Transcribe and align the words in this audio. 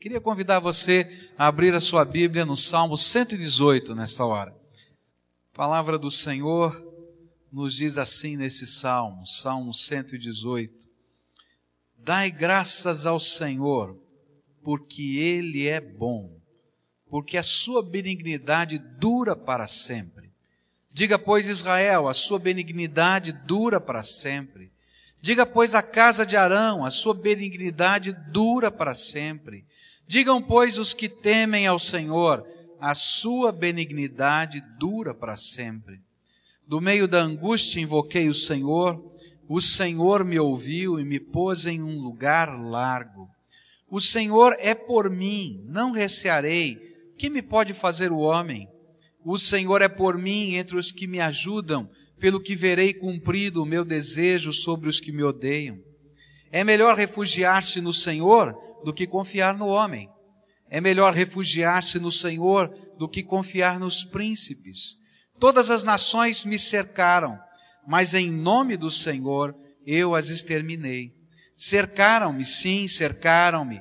Queria 0.00 0.18
convidar 0.18 0.60
você 0.60 1.06
a 1.36 1.46
abrir 1.46 1.74
a 1.74 1.80
sua 1.80 2.06
Bíblia 2.06 2.46
no 2.46 2.56
Salmo 2.56 2.96
118 2.96 3.94
nesta 3.94 4.24
hora. 4.24 4.56
A 5.52 5.56
palavra 5.56 5.98
do 5.98 6.10
Senhor 6.10 6.82
nos 7.52 7.74
diz 7.74 7.98
assim 7.98 8.34
nesse 8.34 8.66
salmo, 8.66 9.26
Salmo 9.26 9.74
118: 9.74 10.88
Dai 11.98 12.30
graças 12.30 13.04
ao 13.04 13.20
Senhor, 13.20 13.94
porque 14.62 15.18
Ele 15.18 15.68
é 15.68 15.82
bom, 15.82 16.34
porque 17.10 17.36
a 17.36 17.42
sua 17.42 17.82
benignidade 17.82 18.78
dura 18.78 19.36
para 19.36 19.66
sempre. 19.66 20.32
Diga, 20.90 21.18
pois, 21.18 21.46
Israel, 21.46 22.08
a 22.08 22.14
sua 22.14 22.38
benignidade 22.38 23.32
dura 23.32 23.78
para 23.78 24.02
sempre. 24.02 24.72
Diga, 25.20 25.44
pois, 25.44 25.74
a 25.74 25.82
casa 25.82 26.24
de 26.24 26.38
Arão, 26.38 26.86
a 26.86 26.90
sua 26.90 27.12
benignidade 27.12 28.14
dura 28.32 28.70
para 28.70 28.94
sempre. 28.94 29.68
Digam, 30.10 30.42
pois, 30.42 30.76
os 30.76 30.92
que 30.92 31.08
temem 31.08 31.68
ao 31.68 31.78
Senhor, 31.78 32.44
a 32.80 32.96
sua 32.96 33.52
benignidade 33.52 34.60
dura 34.76 35.14
para 35.14 35.36
sempre. 35.36 36.00
Do 36.66 36.80
meio 36.80 37.06
da 37.06 37.20
angústia 37.20 37.78
invoquei 37.78 38.28
o 38.28 38.34
Senhor, 38.34 39.00
o 39.48 39.60
Senhor 39.60 40.24
me 40.24 40.36
ouviu 40.36 40.98
e 40.98 41.04
me 41.04 41.20
pôs 41.20 41.64
em 41.64 41.80
um 41.80 42.00
lugar 42.00 42.60
largo. 42.60 43.28
O 43.88 44.00
Senhor 44.00 44.56
é 44.58 44.74
por 44.74 45.08
mim, 45.08 45.62
não 45.68 45.92
recearei. 45.92 46.76
Que 47.16 47.30
me 47.30 47.40
pode 47.40 47.72
fazer 47.72 48.10
o 48.10 48.18
homem? 48.18 48.68
O 49.24 49.38
Senhor 49.38 49.80
é 49.80 49.88
por 49.88 50.18
mim 50.18 50.56
entre 50.56 50.76
os 50.76 50.90
que 50.90 51.06
me 51.06 51.20
ajudam 51.20 51.88
pelo 52.18 52.40
que 52.40 52.56
verei 52.56 52.92
cumprido 52.92 53.62
o 53.62 53.66
meu 53.66 53.84
desejo 53.84 54.52
sobre 54.52 54.88
os 54.88 54.98
que 54.98 55.12
me 55.12 55.22
odeiam. 55.22 55.78
É 56.50 56.64
melhor 56.64 56.96
refugiar-se 56.96 57.80
no 57.80 57.92
Senhor 57.92 58.69
do 58.84 58.92
que 58.92 59.06
confiar 59.06 59.56
no 59.56 59.66
homem. 59.66 60.08
É 60.68 60.80
melhor 60.80 61.12
refugiar-se 61.12 61.98
no 61.98 62.12
Senhor 62.12 62.68
do 62.96 63.08
que 63.08 63.22
confiar 63.22 63.78
nos 63.80 64.04
príncipes. 64.04 64.96
Todas 65.38 65.70
as 65.70 65.84
nações 65.84 66.44
me 66.44 66.58
cercaram, 66.58 67.38
mas 67.86 68.14
em 68.14 68.30
nome 68.30 68.76
do 68.76 68.90
Senhor 68.90 69.54
eu 69.86 70.14
as 70.14 70.28
exterminei. 70.28 71.12
Cercaram-me, 71.56 72.44
sim, 72.44 72.86
cercaram-me, 72.86 73.80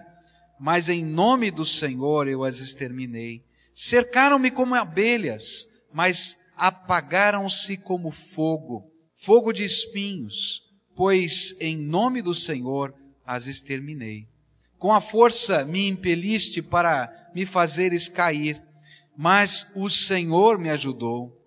mas 0.59 0.89
em 0.89 1.05
nome 1.05 1.51
do 1.51 1.63
Senhor 1.63 2.27
eu 2.27 2.43
as 2.43 2.59
exterminei. 2.59 3.43
Cercaram-me 3.73 4.51
como 4.51 4.75
abelhas, 4.75 5.65
mas 5.93 6.37
apagaram-se 6.55 7.77
como 7.77 8.11
fogo, 8.11 8.91
fogo 9.15 9.53
de 9.53 9.63
espinhos, 9.63 10.61
pois 10.95 11.55
em 11.61 11.77
nome 11.77 12.21
do 12.21 12.35
Senhor 12.35 12.93
as 13.25 13.47
exterminei. 13.47 14.27
Com 14.79 14.93
a 14.93 15.01
força 15.01 15.65
me 15.65 15.89
impeliste 15.89 16.61
para 16.61 17.13
me 17.35 17.45
fazeres 17.45 18.07
cair, 18.07 18.63
mas 19.15 19.71
o 19.75 19.89
Senhor 19.89 20.57
me 20.57 20.69
ajudou. 20.69 21.37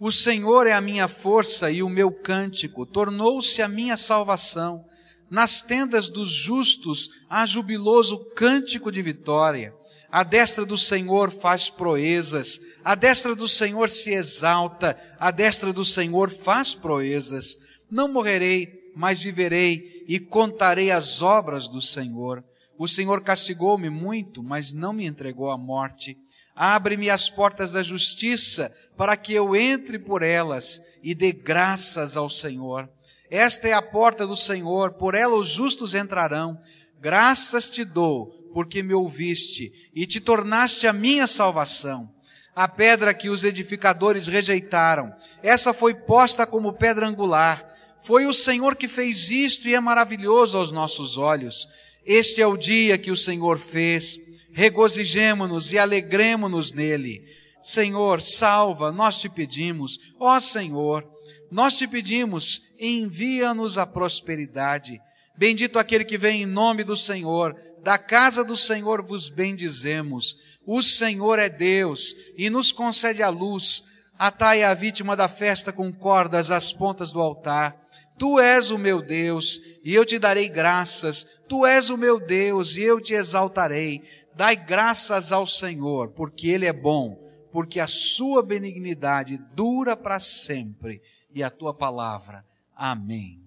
O 0.00 0.10
Senhor 0.10 0.66
é 0.66 0.72
a 0.72 0.80
minha 0.80 1.06
força 1.06 1.70
e 1.70 1.80
o 1.84 1.88
meu 1.88 2.10
cântico, 2.10 2.84
tornou-se 2.84 3.62
a 3.62 3.68
minha 3.68 3.96
salvação. 3.96 4.84
Nas 5.30 5.62
tendas 5.62 6.10
dos 6.10 6.30
justos 6.30 7.10
há 7.30 7.46
jubiloso 7.46 8.18
cântico 8.34 8.90
de 8.90 9.00
vitória. 9.00 9.72
A 10.10 10.24
destra 10.24 10.66
do 10.66 10.76
Senhor 10.76 11.30
faz 11.30 11.70
proezas, 11.70 12.60
a 12.84 12.96
destra 12.96 13.36
do 13.36 13.46
Senhor 13.46 13.88
se 13.88 14.10
exalta, 14.10 14.98
a 15.18 15.30
destra 15.30 15.72
do 15.72 15.84
Senhor 15.84 16.28
faz 16.28 16.74
proezas. 16.74 17.56
Não 17.88 18.08
morrerei, 18.08 18.90
mas 18.96 19.20
viverei 19.20 20.04
e 20.08 20.18
contarei 20.18 20.90
as 20.90 21.22
obras 21.22 21.68
do 21.68 21.80
Senhor. 21.80 22.44
O 22.76 22.88
Senhor 22.88 23.20
castigou-me 23.22 23.88
muito, 23.88 24.42
mas 24.42 24.72
não 24.72 24.92
me 24.92 25.06
entregou 25.06 25.50
à 25.50 25.56
morte. 25.56 26.18
Abre-me 26.54 27.08
as 27.10 27.30
portas 27.30 27.72
da 27.72 27.82
justiça, 27.82 28.72
para 28.96 29.16
que 29.16 29.32
eu 29.32 29.54
entre 29.54 29.98
por 29.98 30.22
elas 30.22 30.82
e 31.02 31.14
dê 31.14 31.32
graças 31.32 32.16
ao 32.16 32.28
Senhor. 32.28 32.88
Esta 33.30 33.68
é 33.68 33.72
a 33.72 33.82
porta 33.82 34.26
do 34.26 34.36
Senhor, 34.36 34.92
por 34.92 35.14
ela 35.14 35.36
os 35.36 35.48
justos 35.48 35.94
entrarão. 35.94 36.58
Graças 37.00 37.68
te 37.68 37.84
dou 37.84 38.44
porque 38.54 38.82
me 38.82 38.94
ouviste 38.94 39.72
e 39.92 40.06
te 40.06 40.20
tornaste 40.20 40.86
a 40.86 40.92
minha 40.92 41.26
salvação. 41.26 42.08
A 42.54 42.68
pedra 42.68 43.12
que 43.12 43.28
os 43.28 43.42
edificadores 43.42 44.28
rejeitaram, 44.28 45.12
essa 45.42 45.74
foi 45.74 45.92
posta 45.92 46.46
como 46.46 46.72
pedra 46.72 47.08
angular. 47.08 47.68
Foi 48.00 48.26
o 48.26 48.32
Senhor 48.32 48.76
que 48.76 48.86
fez 48.86 49.30
isto 49.30 49.68
e 49.68 49.74
é 49.74 49.80
maravilhoso 49.80 50.56
aos 50.56 50.70
nossos 50.70 51.18
olhos. 51.18 51.68
Este 52.04 52.42
é 52.42 52.46
o 52.46 52.56
dia 52.56 52.98
que 52.98 53.10
o 53.10 53.16
Senhor 53.16 53.58
fez. 53.58 54.18
Regozijemo-nos 54.52 55.72
e 55.72 55.78
alegremo-nos 55.78 56.72
nele. 56.72 57.24
Senhor, 57.62 58.20
salva, 58.20 58.92
nós 58.92 59.20
te 59.20 59.28
pedimos. 59.28 59.98
Ó 60.18 60.38
Senhor, 60.38 61.06
nós 61.50 61.78
te 61.78 61.86
pedimos, 61.88 62.62
envia-nos 62.78 63.78
a 63.78 63.86
prosperidade. 63.86 65.00
Bendito 65.36 65.78
aquele 65.78 66.04
que 66.04 66.18
vem 66.18 66.42
em 66.42 66.46
nome 66.46 66.84
do 66.84 66.96
Senhor 66.96 67.56
da 67.84 67.98
casa 67.98 68.42
do 68.42 68.56
Senhor 68.56 69.02
vos 69.02 69.28
bendizemos. 69.28 70.38
O 70.66 70.82
Senhor 70.82 71.38
é 71.38 71.50
Deus 71.50 72.16
e 72.34 72.48
nos 72.48 72.72
concede 72.72 73.22
a 73.22 73.28
luz. 73.28 73.84
Atai 74.18 74.62
a 74.62 74.72
vítima 74.72 75.14
da 75.14 75.28
festa 75.28 75.70
com 75.70 75.92
cordas 75.92 76.50
às 76.50 76.72
pontas 76.72 77.12
do 77.12 77.20
altar. 77.20 77.76
Tu 78.18 78.38
és 78.38 78.70
o 78.70 78.78
meu 78.78 79.02
Deus 79.02 79.60
e 79.82 79.94
eu 79.94 80.04
te 80.04 80.18
darei 80.18 80.48
graças. 80.48 81.26
Tu 81.48 81.66
és 81.66 81.90
o 81.90 81.96
meu 81.96 82.18
Deus 82.20 82.76
e 82.76 82.82
eu 82.82 83.00
te 83.00 83.12
exaltarei. 83.12 84.02
Dai 84.34 84.56
graças 84.56 85.32
ao 85.32 85.46
Senhor, 85.46 86.10
porque 86.10 86.48
Ele 86.48 86.66
é 86.66 86.72
bom, 86.72 87.16
porque 87.52 87.80
a 87.80 87.86
sua 87.86 88.42
benignidade 88.42 89.38
dura 89.54 89.96
para 89.96 90.18
sempre 90.18 91.00
e 91.34 91.42
a 91.42 91.50
tua 91.50 91.74
palavra. 91.74 92.44
Amém. 92.74 93.44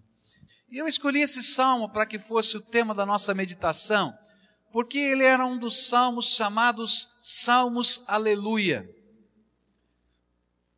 E 0.69 0.77
eu 0.77 0.87
escolhi 0.87 1.21
esse 1.21 1.41
salmo 1.41 1.89
para 1.89 2.05
que 2.05 2.19
fosse 2.19 2.57
o 2.57 2.61
tema 2.61 2.93
da 2.93 3.05
nossa 3.05 3.33
meditação, 3.33 4.13
porque 4.71 4.99
ele 4.99 5.23
era 5.23 5.45
um 5.45 5.57
dos 5.57 5.87
salmos 5.87 6.35
chamados 6.35 7.09
Salmos 7.29 8.01
Aleluia. 8.07 8.89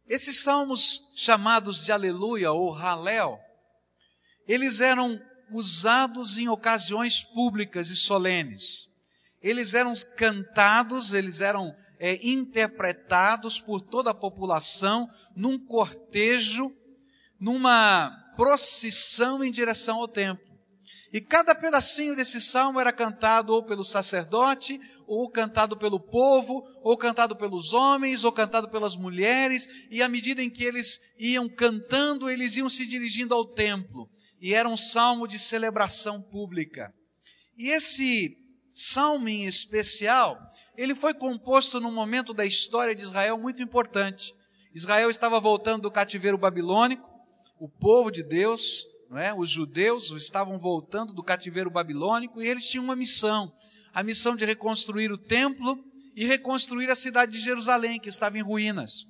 Esses 0.07 0.41
salmos 0.41 1.11
chamados 1.15 1.83
de 1.83 1.91
Aleluia 1.91 2.51
ou 2.51 2.73
Halel, 2.73 3.39
eles 4.49 4.81
eram 4.81 5.21
usados 5.51 6.39
em 6.39 6.49
ocasiões 6.49 7.21
públicas 7.21 7.91
e 7.91 7.95
solenes. 7.95 8.89
Eles 9.39 9.75
eram 9.75 9.93
cantados, 10.17 11.13
eles 11.13 11.39
eram 11.39 11.71
é, 11.99 12.19
interpretados 12.27 13.61
por 13.61 13.79
toda 13.79 14.09
a 14.09 14.15
população 14.15 15.07
num 15.35 15.59
cortejo, 15.59 16.73
numa 17.39 18.09
procissão 18.35 19.43
em 19.43 19.51
direção 19.51 19.99
ao 19.99 20.07
templo. 20.07 20.49
E 21.13 21.21
cada 21.21 21.53
pedacinho 21.53 22.15
desse 22.15 22.41
salmo 22.41 22.79
era 22.79 22.91
cantado 22.91 23.53
ou 23.53 23.63
pelo 23.63 23.85
sacerdote, 23.85 24.81
ou 25.05 25.29
cantado 25.29 25.77
pelo 25.77 25.99
povo, 25.99 26.63
ou 26.81 26.97
cantado 26.97 27.35
pelos 27.35 27.71
homens, 27.71 28.23
ou 28.23 28.31
cantado 28.31 28.67
pelas 28.69 28.95
mulheres, 28.95 29.67
e 29.91 30.01
à 30.01 30.09
medida 30.09 30.41
em 30.41 30.49
que 30.49 30.63
eles 30.63 30.99
iam 31.19 31.47
cantando, 31.47 32.29
eles 32.29 32.57
iam 32.57 32.69
se 32.69 32.85
dirigindo 32.85 33.35
ao 33.35 33.45
templo. 33.45 34.09
E 34.39 34.53
era 34.53 34.67
um 34.67 34.77
salmo 34.77 35.27
de 35.27 35.37
celebração 35.37 36.21
pública. 36.21 36.93
E 37.57 37.67
esse 37.69 38.37
salmo 38.73 39.27
em 39.27 39.45
especial, 39.45 40.39
ele 40.77 40.95
foi 40.95 41.13
composto 41.13 41.79
num 41.79 41.91
momento 41.91 42.33
da 42.33 42.45
história 42.45 42.95
de 42.95 43.03
Israel 43.03 43.37
muito 43.37 43.61
importante. 43.61 44.33
Israel 44.73 45.09
estava 45.09 45.39
voltando 45.39 45.83
do 45.83 45.91
cativeiro 45.91 46.37
babilônico, 46.37 47.07
o 47.59 47.67
povo 47.67 48.09
de 48.09 48.23
Deus, 48.23 48.85
é? 49.17 49.33
os 49.33 49.49
judeus 49.49 50.11
estavam 50.11 50.57
voltando 50.59 51.13
do 51.13 51.23
cativeiro 51.23 51.69
babilônico 51.69 52.41
e 52.41 52.47
eles 52.47 52.65
tinham 52.69 52.83
uma 52.83 52.95
missão, 52.95 53.51
a 53.93 54.03
missão 54.03 54.35
de 54.35 54.45
reconstruir 54.45 55.11
o 55.11 55.17
templo 55.17 55.83
e 56.15 56.25
reconstruir 56.25 56.89
a 56.89 56.95
cidade 56.95 57.33
de 57.33 57.39
Jerusalém, 57.39 57.99
que 57.99 58.09
estava 58.09 58.37
em 58.37 58.41
ruínas. 58.41 59.05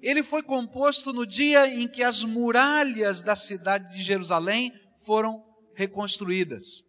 Ele 0.00 0.22
foi 0.22 0.42
composto 0.42 1.12
no 1.12 1.26
dia 1.26 1.66
em 1.66 1.88
que 1.88 2.02
as 2.02 2.22
muralhas 2.22 3.22
da 3.22 3.34
cidade 3.34 3.94
de 3.94 4.02
Jerusalém 4.02 4.72
foram 5.04 5.44
reconstruídas. 5.74 6.84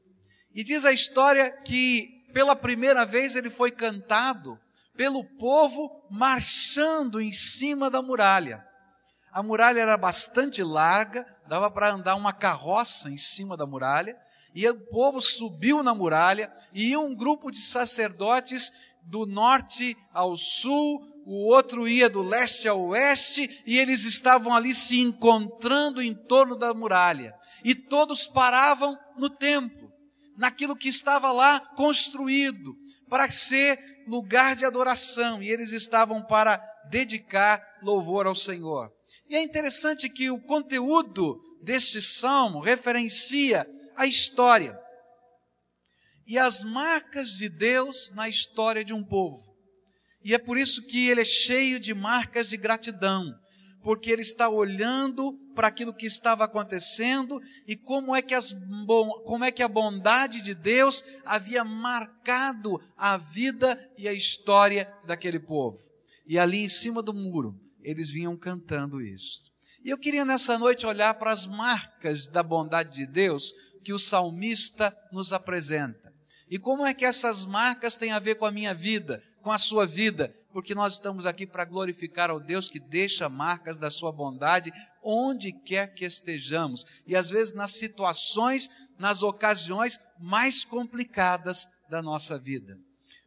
E 0.53 0.63
diz 0.63 0.85
a 0.85 0.91
história 0.91 1.51
que 1.63 2.25
pela 2.33 2.55
primeira 2.55 3.05
vez 3.05 3.35
ele 3.35 3.49
foi 3.49 3.71
cantado 3.71 4.59
pelo 4.95 5.23
povo 5.23 6.03
marchando 6.09 7.21
em 7.21 7.31
cima 7.31 7.89
da 7.89 8.01
muralha. 8.01 8.65
A 9.31 9.43
muralha 9.43 9.81
era 9.81 9.95
bastante 9.95 10.63
larga, 10.63 11.25
dava 11.47 11.69
para 11.69 11.93
andar 11.93 12.15
uma 12.15 12.33
carroça 12.33 13.09
em 13.09 13.17
cima 13.17 13.55
da 13.55 13.67
muralha, 13.67 14.17
e 14.55 14.67
o 14.67 14.79
povo 14.87 15.21
subiu 15.21 15.83
na 15.83 15.93
muralha, 15.93 16.51
e 16.73 16.97
um 16.97 17.15
grupo 17.15 17.51
de 17.51 17.61
sacerdotes 17.61 18.71
do 19.07 19.25
norte 19.25 19.97
ao 20.13 20.35
sul, 20.35 21.01
o 21.25 21.47
outro 21.47 21.87
ia 21.87 22.09
do 22.09 22.21
leste 22.21 22.67
ao 22.67 22.81
oeste, 22.87 23.61
e 23.65 23.77
eles 23.77 24.03
estavam 24.03 24.53
ali 24.53 24.73
se 24.73 24.99
encontrando 24.99 26.01
em 26.01 26.13
torno 26.13 26.55
da 26.55 26.73
muralha. 26.73 27.33
E 27.63 27.73
todos 27.73 28.27
paravam 28.27 28.97
no 29.17 29.29
templo. 29.29 29.87
naquilo 30.37 30.75
que 30.75 30.87
estava 30.87 31.31
lá 31.31 31.59
construído 31.75 32.75
para 33.09 33.31
ser 33.31 33.79
lugar 34.07 34.55
de 34.55 34.65
adoração 34.65 35.41
e 35.41 35.49
eles 35.49 35.71
estavam 35.71 36.21
para 36.21 36.61
dedicar 36.91 37.59
louvor 37.81 38.27
ao 38.27 38.35
Senhor. 38.35 38.91
E 39.27 39.35
é 39.35 39.41
interessante 39.41 40.07
que 40.07 40.29
o 40.29 40.39
conteúdo 40.39 41.41
deste 41.61 42.01
salmo 42.03 42.59
referencia 42.59 43.67
a 43.95 44.05
história 44.05 44.79
e 46.27 46.37
as 46.37 46.63
marcas 46.63 47.31
de 47.37 47.47
Deus 47.47 48.11
na 48.13 48.27
história 48.27 48.83
de 48.83 48.93
um 48.93 49.03
povo. 49.03 49.55
E 50.23 50.33
é 50.33 50.37
por 50.37 50.57
isso 50.57 50.85
que 50.85 51.09
ele 51.09 51.21
é 51.21 51.25
cheio 51.25 51.79
de 51.79 51.93
marcas 51.93 52.49
de 52.49 52.57
gratidão, 52.57 53.33
porque 53.81 54.11
ele 54.11 54.21
está 54.21 54.49
olhando 54.49 55.33
para 55.55 55.69
aquilo 55.69 55.93
que 55.93 56.05
estava 56.05 56.43
acontecendo 56.43 57.39
e 57.65 57.77
como 57.77 58.13
é 58.13 58.21
que, 58.21 58.35
as, 58.35 58.53
como 59.25 59.45
é 59.45 59.51
que 59.51 59.63
a 59.63 59.67
bondade 59.67 60.41
de 60.41 60.53
Deus 60.53 61.03
havia 61.23 61.63
marcado 61.63 62.81
a 62.97 63.17
vida 63.17 63.79
e 63.97 64.07
a 64.07 64.13
história 64.13 64.93
daquele 65.05 65.39
povo. 65.39 65.79
E 66.27 66.37
ali 66.37 66.57
em 66.57 66.67
cima 66.67 67.01
do 67.01 67.13
muro, 67.13 67.57
eles 67.81 68.09
vinham 68.09 68.35
cantando 68.35 69.01
isso. 69.01 69.43
E 69.81 69.89
eu 69.89 69.97
queria 69.97 70.25
nessa 70.25 70.59
noite 70.59 70.85
olhar 70.85 71.13
para 71.13 71.31
as 71.31 71.47
marcas 71.47 72.27
da 72.27 72.43
bondade 72.43 72.93
de 72.93 73.05
Deus 73.05 73.53
que 73.81 73.93
o 73.93 73.99
salmista 73.99 74.93
nos 75.13 75.31
apresenta. 75.31 76.06
E 76.49 76.57
como 76.57 76.85
é 76.85 76.93
que 76.93 77.05
essas 77.05 77.45
marcas 77.45 77.97
têm 77.97 78.11
a 78.11 78.19
ver 78.19 78.35
com 78.35 78.45
a 78.45 78.51
minha 78.51 78.73
vida, 78.73 79.21
com 79.41 79.51
a 79.51 79.57
sua 79.57 79.85
vida, 79.85 80.33
porque 80.51 80.73
nós 80.73 80.93
estamos 80.93 81.25
aqui 81.25 81.45
para 81.45 81.65
glorificar 81.65 82.29
ao 82.29 82.39
Deus 82.39 82.69
que 82.69 82.79
deixa 82.79 83.29
marcas 83.29 83.77
da 83.77 83.89
sua 83.89 84.11
bondade 84.11 84.71
onde 85.03 85.51
quer 85.53 85.93
que 85.93 86.05
estejamos. 86.05 86.85
E 87.05 87.15
às 87.15 87.29
vezes 87.29 87.53
nas 87.53 87.71
situações, 87.71 88.69
nas 88.99 89.23
ocasiões 89.23 89.99
mais 90.19 90.65
complicadas 90.65 91.67
da 91.89 92.01
nossa 92.01 92.37
vida. 92.37 92.77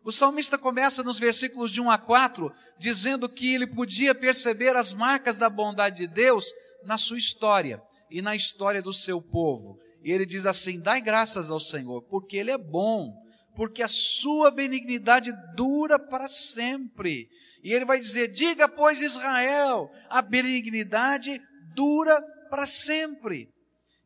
O 0.02 0.10
salmista 0.10 0.56
começa 0.56 1.02
nos 1.02 1.18
versículos 1.18 1.70
de 1.70 1.80
1 1.80 1.90
a 1.90 1.98
4 1.98 2.52
dizendo 2.78 3.28
que 3.28 3.54
ele 3.54 3.66
podia 3.66 4.14
perceber 4.14 4.74
as 4.74 4.92
marcas 4.92 5.36
da 5.36 5.50
bondade 5.50 5.98
de 5.98 6.06
Deus 6.06 6.46
na 6.84 6.96
sua 6.96 7.18
história 7.18 7.82
e 8.10 8.22
na 8.22 8.34
história 8.34 8.82
do 8.82 8.92
seu 8.92 9.20
povo. 9.20 9.78
E 10.02 10.12
ele 10.12 10.24
diz 10.24 10.46
assim: 10.46 10.80
Dai 10.80 11.00
graças 11.00 11.50
ao 11.50 11.60
Senhor, 11.60 12.02
porque 12.02 12.36
Ele 12.36 12.50
é 12.50 12.58
bom, 12.58 13.12
porque 13.54 13.82
a 13.82 13.88
sua 13.88 14.50
benignidade 14.50 15.32
dura 15.54 15.98
para 15.98 16.28
sempre. 16.28 17.28
E 17.62 17.72
ele 17.72 17.84
vai 17.84 17.98
dizer: 17.98 18.28
Diga, 18.28 18.68
pois, 18.68 19.00
Israel, 19.00 19.90
a 20.08 20.22
benignidade 20.22 21.40
dura 21.74 22.20
para 22.48 22.66
sempre. 22.66 23.48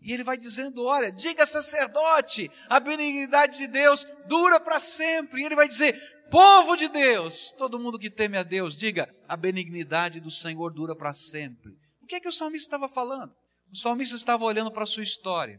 E 0.03 0.13
ele 0.13 0.25
vai 0.25 0.37
dizendo: 0.37 0.85
Olha, 0.85 1.11
diga 1.13 1.47
sacerdote, 1.47 2.51
a 2.69 2.81
benignidade 2.81 3.59
de 3.59 3.69
Deus 3.69 4.07
dura 4.27 4.59
para 4.61 4.79
sempre. 4.79 5.41
E 5.41 5.45
ele 5.45 5.55
vai 5.55 5.69
dizer: 5.69 5.99
Povo 6.31 6.77
de 6.77 6.89
Deus, 6.89 7.53
todo 7.57 7.79
mundo 7.79 7.99
que 7.99 8.11
teme 8.11 8.37
a 8.37 8.43
Deus, 8.43 8.77
diga: 8.77 9.09
a 9.29 9.37
benignidade 9.37 10.21
do 10.21 10.31
Senhor 10.31 10.73
dura 10.73 10.97
para 10.97 11.13
sempre. 11.13 11.73
O 12.03 12.07
que 12.07 12.17
é 12.17 12.21
que 12.21 12.29
o 12.29 12.33
salmista 12.33 12.67
estava 12.67 12.93
falando? 12.93 13.33
O 13.73 13.77
salmista 13.77 14.17
estava 14.17 14.45
olhando 14.45 14.71
para 14.71 14.83
a 14.85 14.87
sua 14.87 15.03
história. 15.03 15.59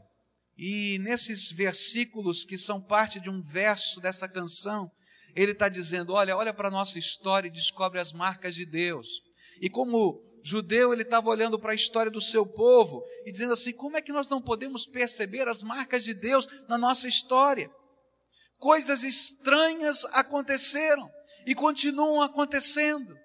E 0.57 0.97
nesses 0.99 1.51
versículos 1.51 2.45
que 2.45 2.57
são 2.57 2.81
parte 2.81 3.19
de 3.19 3.29
um 3.29 3.41
verso 3.41 3.99
dessa 3.99 4.27
canção, 4.27 4.89
ele 5.35 5.51
está 5.51 5.67
dizendo: 5.67 6.13
Olha, 6.13 6.35
olha 6.35 6.53
para 6.53 6.69
a 6.69 6.71
nossa 6.71 6.97
história 6.97 7.47
e 7.47 7.51
descobre 7.51 7.99
as 7.99 8.13
marcas 8.13 8.55
de 8.55 8.65
Deus. 8.65 9.07
E 9.61 9.69
como 9.69 10.21
judeu, 10.45 10.93
ele 10.93 11.01
estava 11.01 11.27
olhando 11.27 11.57
para 11.57 11.71
a 11.71 11.75
história 11.75 12.11
do 12.11 12.21
seu 12.21 12.45
povo 12.45 13.03
e 13.25 13.31
dizendo 13.31 13.53
assim: 13.53 13.73
como 13.73 13.97
é 13.97 14.01
que 14.01 14.13
nós 14.13 14.29
não 14.29 14.41
podemos 14.41 14.85
perceber 14.85 15.47
as 15.47 15.63
marcas 15.63 16.03
de 16.03 16.13
Deus 16.13 16.47
na 16.69 16.77
nossa 16.77 17.07
história? 17.07 17.69
Coisas 18.59 19.03
estranhas 19.03 20.05
aconteceram 20.05 21.09
e 21.45 21.55
continuam 21.55 22.21
acontecendo. 22.21 23.17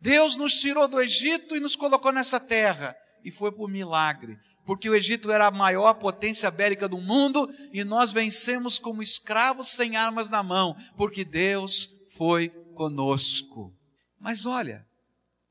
Deus 0.00 0.36
nos 0.36 0.54
tirou 0.60 0.86
do 0.86 1.00
Egito 1.00 1.56
e 1.56 1.60
nos 1.60 1.76
colocou 1.76 2.12
nessa 2.12 2.38
terra, 2.38 2.96
e 3.24 3.30
foi 3.30 3.52
por 3.52 3.68
milagre, 3.68 4.38
porque 4.70 4.88
o 4.88 4.94
Egito 4.94 5.32
era 5.32 5.48
a 5.48 5.50
maior 5.50 5.94
potência 5.94 6.48
bélica 6.48 6.88
do 6.88 7.00
mundo 7.00 7.52
e 7.72 7.82
nós 7.82 8.12
vencemos 8.12 8.78
como 8.78 9.02
escravos 9.02 9.66
sem 9.66 9.96
armas 9.96 10.30
na 10.30 10.44
mão, 10.44 10.76
porque 10.96 11.24
Deus 11.24 11.92
foi 12.10 12.50
conosco. 12.76 13.74
Mas 14.16 14.46
olha, 14.46 14.86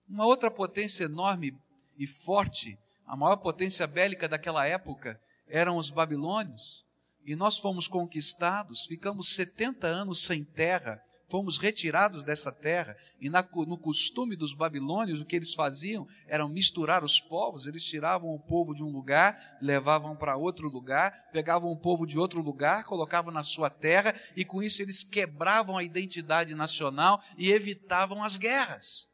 uma 0.08 0.26
outra 0.26 0.50
potência 0.50 1.04
enorme 1.04 1.54
e 1.98 2.08
forte, 2.08 2.80
a 3.06 3.14
maior 3.14 3.36
potência 3.36 3.86
bélica 3.86 4.26
daquela 4.26 4.66
época, 4.66 5.20
eram 5.50 5.76
os 5.76 5.90
babilônios. 5.90 6.86
E 7.26 7.36
nós 7.36 7.60
fomos 7.60 7.90
conquistados, 7.90 8.86
ficamos 8.86 9.36
70 9.36 9.86
anos 9.86 10.24
sem 10.24 10.46
terra, 10.46 10.98
fomos 11.30 11.58
retirados 11.58 12.24
dessa 12.24 12.52
terra. 12.52 12.98
E 13.22 13.30
na, 13.30 13.48
no 13.68 13.78
costume 13.78 14.36
dos 14.36 14.54
babilônios, 14.54 15.22
o 15.22 15.26
que 15.26 15.36
eles 15.36 15.54
faziam 15.54 16.08
era 16.28 16.48
misturar 16.48 17.04
os 17.04 17.20
povos. 17.20 17.68
Eles 17.68 17.84
tiravam 17.84 18.34
o 18.34 18.40
povo 18.40 18.74
de 18.74 18.84
um 18.84 18.92
lugar, 18.92 19.58
levavam 19.62 20.16
para 20.16 20.36
outro 20.36 20.68
lugar, 20.68 21.12
pegavam 21.32 21.72
o 21.72 21.80
povo 21.80 22.06
de 22.06 22.18
outro 22.18 22.42
lugar, 22.42 22.84
colocavam 22.84 23.32
na 23.32 23.44
sua 23.44 23.70
terra, 23.70 24.14
e 24.36 24.44
com 24.44 24.62
isso 24.62 24.82
eles 24.82 25.04
quebravam 25.04 25.78
a 25.78 25.84
identidade 25.84 26.56
nacional 26.56 27.22
e 27.38 27.52
evitavam 27.52 28.24
as 28.24 28.38
guerras. 28.38 29.08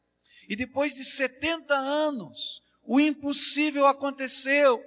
E 0.47 0.55
depois 0.55 0.95
de 0.95 1.03
70 1.03 1.73
anos, 1.73 2.61
o 2.83 2.99
impossível 2.99 3.85
aconteceu. 3.85 4.81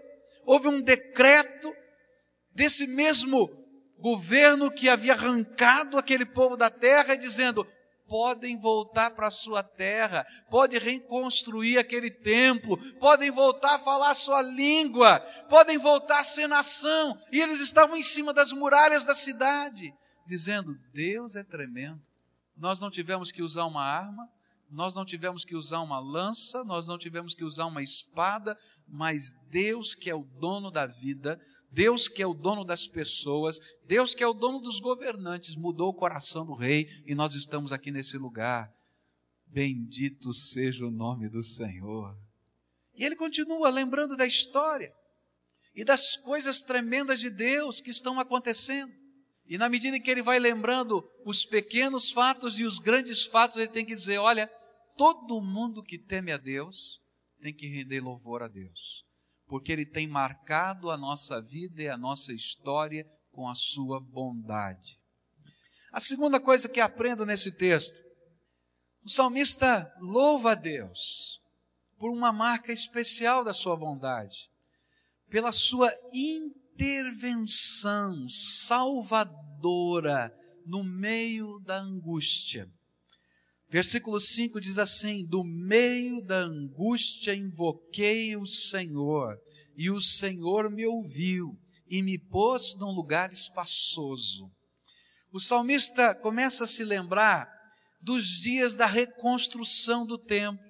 Houve 0.47 0.69
um 0.69 0.81
decreto 0.81 1.73
desse 2.55 2.87
mesmo 2.87 3.68
governo 3.99 4.71
que 4.71 4.89
havia 4.89 5.15
arrancado 5.15 5.99
aquele 5.99 6.25
povo 6.25 6.57
da 6.57 6.71
terra, 6.71 7.17
dizendo: 7.17 7.67
podem 8.09 8.59
voltar 8.59 9.11
para 9.11 9.29
a 9.29 9.31
sua 9.31 9.63
terra, 9.63 10.27
podem 10.51 10.81
reconstruir 10.81 11.79
aquele 11.79 12.11
templo, 12.11 12.79
podem 12.99 13.31
voltar 13.31 13.77
a 13.77 13.79
falar 13.79 14.11
a 14.11 14.15
sua 14.15 14.43
língua, 14.43 15.21
podem 15.49 15.77
voltar 15.77 16.21
a 16.21 16.25
ser 16.25 16.49
nação. 16.49 17.17
E 17.31 17.41
eles 17.41 17.61
estavam 17.61 17.97
em 17.97 18.03
cima 18.03 18.33
das 18.33 18.53
muralhas 18.53 19.05
da 19.05 19.15
cidade, 19.15 19.93
dizendo: 20.27 20.75
Deus 20.93 21.37
é 21.37 21.45
tremendo. 21.45 22.01
Nós 22.57 22.81
não 22.81 22.91
tivemos 22.91 23.31
que 23.31 23.43
usar 23.43 23.67
uma 23.67 23.85
arma, 23.85 24.29
nós 24.71 24.95
não 24.97 25.05
tivemos 25.05 25.45
que 25.45 25.55
usar 25.55 25.81
uma 25.81 25.99
lança, 26.01 26.65
nós 26.65 26.87
não 26.87 26.99
tivemos 26.99 27.35
que 27.35 27.45
usar 27.45 27.67
uma 27.67 27.83
espada, 27.83 28.59
mas 28.87 29.33
Deus, 29.49 29.95
que 29.95 30.11
é 30.11 30.15
o 30.15 30.25
dono 30.25 30.71
da 30.71 30.87
vida, 30.87 31.41
Deus, 31.71 32.09
que 32.09 32.23
é 32.23 32.27
o 32.27 32.35
dono 32.35 32.65
das 32.65 32.87
pessoas, 32.87 33.61
Deus, 33.85 34.15
que 34.15 34.23
é 34.23 34.27
o 34.27 34.33
dono 34.33 34.61
dos 34.61 34.81
governantes, 34.81 35.57
mudou 35.57 35.91
o 35.91 35.95
coração 35.95 36.47
do 36.47 36.55
rei 36.55 36.89
e 37.07 37.15
nós 37.15 37.35
estamos 37.35 37.73
aqui 37.73 37.91
nesse 37.91 38.17
lugar. 38.17 38.73
Bendito 39.47 40.33
seja 40.33 40.87
o 40.87 40.91
nome 40.91 41.29
do 41.29 41.43
Senhor. 41.43 42.17
E 42.95 43.05
ele 43.05 43.17
continua 43.17 43.71
lembrando 43.71 44.17
da 44.17 44.27
história 44.27 44.93
e 45.75 45.85
das 45.85 46.17
coisas 46.17 46.61
tremendas 46.61 47.21
de 47.21 47.31
Deus 47.31 47.81
que 47.81 47.91
estão 47.91 48.19
acontecendo. 48.19 48.93
E 49.47 49.57
na 49.57 49.69
medida 49.69 49.97
em 49.97 50.03
que 50.03 50.11
ele 50.11 50.23
vai 50.23 50.39
lembrando 50.39 51.09
os 51.25 51.45
pequenos 51.45 52.11
fatos 52.11 52.59
e 52.59 52.65
os 52.65 52.79
grandes 52.79 53.25
fatos, 53.25 53.57
ele 53.57 53.71
tem 53.71 53.85
que 53.85 53.95
dizer: 53.95 54.19
olha, 54.19 54.47
todo 54.97 55.41
mundo 55.41 55.83
que 55.83 55.97
teme 55.97 56.33
a 56.33 56.37
Deus 56.37 57.01
tem 57.41 57.55
que 57.55 57.67
render 57.67 58.01
louvor 58.01 58.43
a 58.43 58.49
Deus, 58.49 59.07
porque 59.49 59.73
Ele 59.73 59.87
tem 59.87 60.07
marcado 60.07 60.91
a 60.91 60.97
nossa 60.97 61.41
vida 61.41 61.83
e 61.83 61.89
a 61.89 61.97
nossa 61.97 62.33
história 62.33 63.07
com 63.33 63.49
a 63.49 63.55
sua 63.55 63.99
bondade. 63.99 64.99
A 65.91 66.01
segunda 66.01 66.39
coisa 66.39 66.69
que 66.69 66.81
aprendo 66.81 67.25
nesse 67.25 67.57
texto, 67.57 67.99
o 69.03 69.09
salmista 69.09 69.91
louva 70.01 70.53
a 70.53 70.55
Deus 70.55 71.41
por 71.99 72.11
uma 72.11 72.31
marca 72.31 72.73
especial 72.73 73.43
da 73.43 73.55
sua 73.55 73.77
bondade, 73.77 74.51
pela 75.31 75.51
sua 75.51 75.91
intervenção 76.13 78.29
salvadora 78.29 80.33
no 80.67 80.85
meio 80.85 81.59
da 81.61 81.81
angústia. 81.81 82.71
Versículo 83.71 84.19
5 84.19 84.61
diz 84.61 84.79
assim: 84.79 85.27
Do 85.27 85.45
meio 85.45 86.23
da 86.23 86.39
angústia 86.39 87.35
invoquei 87.35 88.35
o 88.35 88.47
Senhor, 88.47 89.39
e 89.77 89.91
o 89.91 90.01
Senhor 90.01 90.71
me 90.71 90.87
ouviu 90.87 91.55
e 91.87 92.03
me 92.03 92.19
pôs 92.19 92.75
num 92.77 92.91
lugar 92.91 93.31
espaçoso. 93.31 94.51
O 95.31 95.39
salmista 95.39 96.15
começa 96.15 96.65
a 96.65 96.67
se 96.67 96.83
lembrar 96.83 97.47
dos 98.01 98.41
dias 98.41 98.75
da 98.75 98.87
reconstrução 98.87 100.07
do 100.07 100.17
templo 100.17 100.67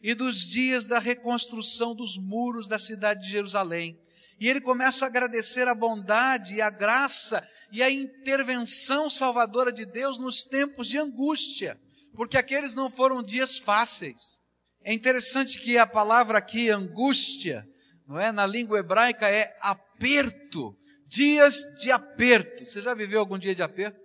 e 0.00 0.14
dos 0.14 0.48
dias 0.48 0.86
da 0.86 1.00
reconstrução 1.00 1.96
dos 1.96 2.16
muros 2.16 2.68
da 2.68 2.78
cidade 2.78 3.22
de 3.22 3.32
Jerusalém. 3.32 3.98
E 4.38 4.48
ele 4.48 4.60
começa 4.60 5.04
a 5.04 5.08
agradecer 5.08 5.66
a 5.66 5.74
bondade 5.74 6.54
e 6.54 6.60
a 6.60 6.70
graça 6.70 7.44
e 7.72 7.82
a 7.82 7.90
intervenção 7.90 9.10
salvadora 9.10 9.72
de 9.72 9.84
Deus 9.84 10.20
nos 10.20 10.44
tempos 10.44 10.86
de 10.86 10.98
angústia 10.98 11.76
porque 12.16 12.38
aqueles 12.38 12.74
não 12.74 12.90
foram 12.90 13.22
dias 13.22 13.58
fáceis. 13.58 14.38
É 14.82 14.92
interessante 14.92 15.58
que 15.58 15.76
a 15.76 15.86
palavra 15.86 16.38
aqui, 16.38 16.70
angústia, 16.70 17.64
não 18.06 18.18
é? 18.18 18.32
Na 18.32 18.46
língua 18.46 18.78
hebraica 18.78 19.28
é 19.28 19.56
aperto, 19.60 20.74
dias 21.06 21.56
de 21.80 21.90
aperto. 21.90 22.64
Você 22.64 22.80
já 22.80 22.94
viveu 22.94 23.20
algum 23.20 23.38
dia 23.38 23.54
de 23.54 23.62
aperto? 23.62 24.00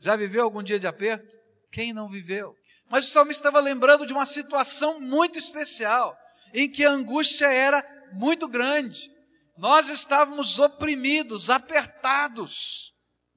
Já 0.00 0.16
viveu 0.16 0.44
algum 0.44 0.62
dia 0.62 0.78
de 0.78 0.86
aperto? 0.86 1.36
Quem 1.70 1.92
não 1.92 2.08
viveu? 2.08 2.54
Mas 2.88 3.06
o 3.06 3.10
salmista 3.10 3.48
estava 3.48 3.62
lembrando 3.62 4.06
de 4.06 4.12
uma 4.12 4.24
situação 4.24 5.00
muito 5.00 5.38
especial, 5.38 6.16
em 6.54 6.68
que 6.68 6.84
a 6.84 6.90
angústia 6.90 7.46
era 7.46 7.84
muito 8.12 8.48
grande. 8.48 9.10
Nós 9.56 9.88
estávamos 9.88 10.58
oprimidos, 10.58 11.50
apertados. 11.50 12.89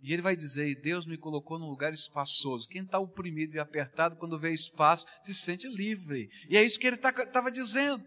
E 0.04 0.12
ele 0.12 0.22
vai 0.22 0.36
dizer: 0.36 0.76
Deus 0.82 1.06
me 1.06 1.18
colocou 1.18 1.58
num 1.58 1.70
lugar 1.70 1.94
espaçoso. 1.94 2.68
Quem 2.68 2.84
está 2.84 3.00
oprimido 3.00 3.56
e 3.56 3.60
apertado, 3.60 4.18
quando 4.18 4.38
vê 4.38 4.54
espaço, 4.54 5.08
se 5.22 5.34
sente 5.34 5.66
livre. 5.68 6.30
E 6.50 6.58
é 6.58 6.64
isso 6.64 6.78
que 6.78 6.86
ele 6.86 6.98
estava 6.98 7.26
tá, 7.26 7.50
dizendo. 7.50 8.04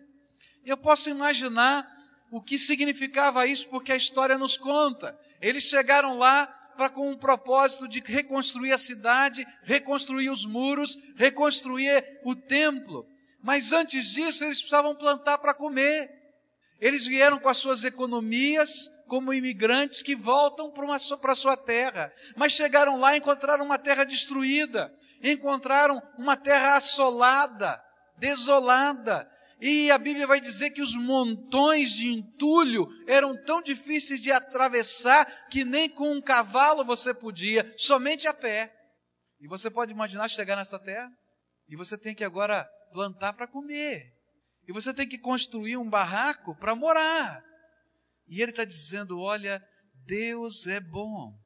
Eu 0.64 0.76
posso 0.76 1.08
imaginar 1.08 1.88
o 2.30 2.42
que 2.42 2.58
significava 2.58 3.46
isso, 3.46 3.66
porque 3.68 3.92
a 3.92 3.96
história 3.96 4.36
nos 4.36 4.58
conta. 4.58 5.18
Eles 5.40 5.64
chegaram 5.64 6.18
lá 6.18 6.46
para 6.76 6.90
com 6.90 7.10
um 7.10 7.16
propósito 7.16 7.88
de 7.88 8.00
reconstruir 8.00 8.72
a 8.72 8.78
cidade, 8.78 9.46
reconstruir 9.62 10.28
os 10.28 10.44
muros, 10.44 10.98
reconstruir 11.16 12.20
o 12.22 12.34
templo. 12.34 13.06
Mas 13.42 13.72
antes 13.72 14.12
disso, 14.12 14.44
eles 14.44 14.58
precisavam 14.58 14.94
plantar 14.94 15.38
para 15.38 15.54
comer. 15.54 16.10
Eles 16.78 17.06
vieram 17.06 17.38
com 17.38 17.48
as 17.48 17.56
suas 17.56 17.84
economias, 17.84 18.90
como 19.06 19.32
imigrantes 19.32 20.02
que 20.02 20.14
voltam 20.14 20.70
para 20.70 21.32
a 21.32 21.36
sua 21.36 21.56
terra. 21.56 22.12
Mas 22.36 22.52
chegaram 22.52 22.98
lá 22.98 23.14
e 23.14 23.18
encontraram 23.18 23.64
uma 23.64 23.78
terra 23.78 24.04
destruída, 24.04 24.92
encontraram 25.22 26.00
uma 26.18 26.36
terra 26.36 26.76
assolada, 26.76 27.82
desolada, 28.18 29.30
e 29.60 29.90
a 29.90 29.96
Bíblia 29.96 30.26
vai 30.26 30.40
dizer 30.40 30.70
que 30.70 30.82
os 30.82 30.94
montões 30.94 31.92
de 31.92 32.08
entulho 32.08 32.86
eram 33.08 33.42
tão 33.44 33.62
difíceis 33.62 34.20
de 34.20 34.30
atravessar 34.30 35.24
que 35.48 35.64
nem 35.64 35.88
com 35.88 36.12
um 36.12 36.20
cavalo 36.20 36.84
você 36.84 37.14
podia, 37.14 37.72
somente 37.76 38.28
a 38.28 38.34
pé. 38.34 38.72
E 39.40 39.48
você 39.48 39.70
pode 39.70 39.92
imaginar 39.92 40.28
chegar 40.28 40.56
nessa 40.56 40.78
terra 40.78 41.10
e 41.68 41.76
você 41.76 41.96
tem 41.96 42.14
que 42.14 42.24
agora 42.24 42.68
plantar 42.92 43.32
para 43.32 43.46
comer. 43.46 44.12
E 44.68 44.72
você 44.72 44.92
tem 44.92 45.08
que 45.08 45.18
construir 45.18 45.76
um 45.76 45.88
barraco 45.88 46.54
para 46.56 46.74
morar. 46.74 47.42
E 48.28 48.40
ele 48.40 48.50
está 48.50 48.64
dizendo: 48.64 49.18
olha, 49.18 49.62
Deus 50.04 50.66
é 50.66 50.80
bom. 50.80 51.38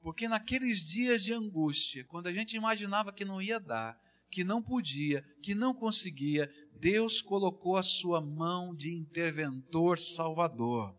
Porque 0.00 0.26
naqueles 0.26 0.80
dias 0.80 1.22
de 1.22 1.32
angústia, 1.32 2.04
quando 2.04 2.26
a 2.26 2.32
gente 2.32 2.56
imaginava 2.56 3.12
que 3.12 3.24
não 3.24 3.40
ia 3.40 3.60
dar, 3.60 3.96
que 4.30 4.42
não 4.42 4.62
podia, 4.62 5.22
que 5.42 5.54
não 5.54 5.72
conseguia, 5.72 6.50
Deus 6.80 7.22
colocou 7.22 7.76
a 7.76 7.82
sua 7.82 8.20
mão 8.20 8.74
de 8.74 8.92
interventor 8.92 9.98
salvador. 9.98 10.96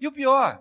E 0.00 0.06
o 0.06 0.12
pior, 0.12 0.60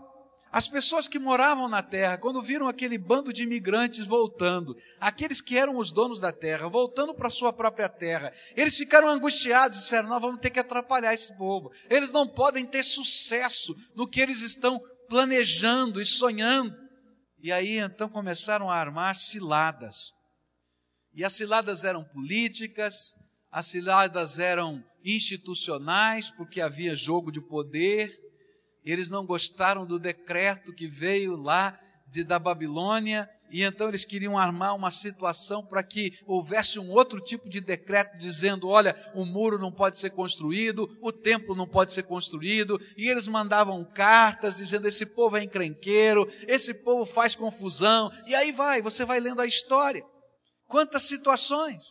as 0.53 0.67
pessoas 0.67 1.07
que 1.07 1.17
moravam 1.17 1.67
na 1.67 1.81
terra, 1.81 2.15
quando 2.15 2.39
viram 2.39 2.67
aquele 2.67 2.95
bando 2.95 3.33
de 3.33 3.41
imigrantes 3.41 4.05
voltando, 4.05 4.77
aqueles 4.99 5.41
que 5.41 5.57
eram 5.57 5.77
os 5.77 5.91
donos 5.91 6.21
da 6.21 6.31
terra, 6.31 6.69
voltando 6.69 7.11
para 7.11 7.31
sua 7.31 7.51
própria 7.51 7.89
terra, 7.89 8.31
eles 8.55 8.77
ficaram 8.77 9.09
angustiados 9.09 9.79
e 9.79 9.81
disseram: 9.81 10.09
Nós 10.09 10.21
vamos 10.21 10.39
ter 10.39 10.51
que 10.51 10.59
atrapalhar 10.59 11.11
esse 11.11 11.35
povo. 11.39 11.71
Eles 11.89 12.11
não 12.11 12.27
podem 12.27 12.67
ter 12.67 12.83
sucesso 12.83 13.75
no 13.95 14.07
que 14.07 14.21
eles 14.21 14.43
estão 14.43 14.79
planejando 15.09 15.99
e 15.99 16.05
sonhando. 16.05 16.77
E 17.41 17.51
aí 17.51 17.79
então 17.79 18.07
começaram 18.07 18.69
a 18.69 18.75
armar 18.75 19.15
ciladas. 19.15 20.11
E 21.15 21.25
as 21.25 21.33
ciladas 21.33 21.83
eram 21.83 22.03
políticas, 22.03 23.15
as 23.51 23.65
ciladas 23.65 24.37
eram 24.37 24.83
institucionais, 25.03 26.29
porque 26.29 26.61
havia 26.61 26.95
jogo 26.95 27.31
de 27.31 27.41
poder, 27.41 28.22
eles 28.91 29.09
não 29.09 29.25
gostaram 29.25 29.85
do 29.85 29.99
decreto 29.99 30.73
que 30.73 30.87
veio 30.87 31.35
lá 31.35 31.79
de, 32.07 32.23
da 32.23 32.37
Babilônia, 32.37 33.29
e 33.53 33.63
então 33.63 33.87
eles 33.87 34.03
queriam 34.03 34.35
armar 34.35 34.75
uma 34.75 34.89
situação 34.89 35.63
para 35.63 35.83
que 35.83 36.17
houvesse 36.25 36.79
um 36.79 36.89
outro 36.89 37.19
tipo 37.19 37.47
de 37.47 37.61
decreto 37.61 38.17
dizendo: 38.17 38.67
olha, 38.67 38.95
o 39.13 39.25
muro 39.25 39.59
não 39.59 39.71
pode 39.71 39.99
ser 39.99 40.09
construído, 40.09 40.89
o 41.01 41.11
templo 41.11 41.55
não 41.55 41.67
pode 41.67 41.93
ser 41.93 42.03
construído, 42.03 42.81
e 42.97 43.07
eles 43.07 43.27
mandavam 43.27 43.85
cartas 43.85 44.57
dizendo: 44.57 44.87
esse 44.87 45.05
povo 45.05 45.37
é 45.37 45.43
encrenqueiro, 45.43 46.27
esse 46.47 46.73
povo 46.73 47.05
faz 47.05 47.35
confusão, 47.35 48.11
e 48.25 48.33
aí 48.33 48.51
vai, 48.51 48.81
você 48.81 49.05
vai 49.05 49.19
lendo 49.19 49.41
a 49.41 49.45
história. 49.45 50.03
Quantas 50.67 51.03
situações! 51.03 51.83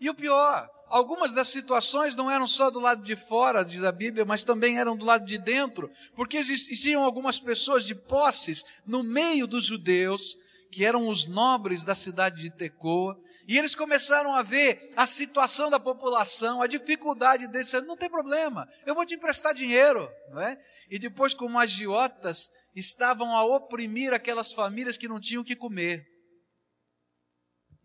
E 0.00 0.10
o 0.10 0.14
pior, 0.14 0.68
algumas 0.94 1.34
das 1.34 1.48
situações 1.48 2.14
não 2.14 2.30
eram 2.30 2.46
só 2.46 2.70
do 2.70 2.78
lado 2.78 3.02
de 3.02 3.16
fora, 3.16 3.64
diz 3.64 3.82
a 3.82 3.90
Bíblia, 3.90 4.24
mas 4.24 4.44
também 4.44 4.78
eram 4.78 4.96
do 4.96 5.04
lado 5.04 5.26
de 5.26 5.36
dentro, 5.36 5.90
porque 6.14 6.36
existiam 6.36 7.02
algumas 7.02 7.40
pessoas 7.40 7.84
de 7.84 7.96
posses 7.96 8.64
no 8.86 9.02
meio 9.02 9.44
dos 9.44 9.64
judeus, 9.64 10.36
que 10.70 10.84
eram 10.84 11.08
os 11.08 11.26
nobres 11.26 11.84
da 11.84 11.96
cidade 11.96 12.42
de 12.42 12.50
Tecoa, 12.50 13.18
e 13.48 13.58
eles 13.58 13.74
começaram 13.74 14.34
a 14.36 14.42
ver 14.42 14.92
a 14.96 15.04
situação 15.04 15.68
da 15.68 15.80
população, 15.80 16.62
a 16.62 16.68
dificuldade 16.68 17.48
deles, 17.48 17.72
não 17.86 17.96
tem 17.96 18.08
problema, 18.08 18.68
eu 18.86 18.94
vou 18.94 19.04
te 19.04 19.16
emprestar 19.16 19.52
dinheiro, 19.52 20.08
não 20.30 20.40
é? 20.40 20.56
E 20.88 20.96
depois, 20.96 21.34
como 21.34 21.58
agiotas, 21.58 22.48
estavam 22.72 23.36
a 23.36 23.44
oprimir 23.44 24.12
aquelas 24.12 24.52
famílias 24.52 24.96
que 24.96 25.08
não 25.08 25.18
tinham 25.18 25.42
o 25.42 25.44
que 25.44 25.56
comer. 25.56 26.13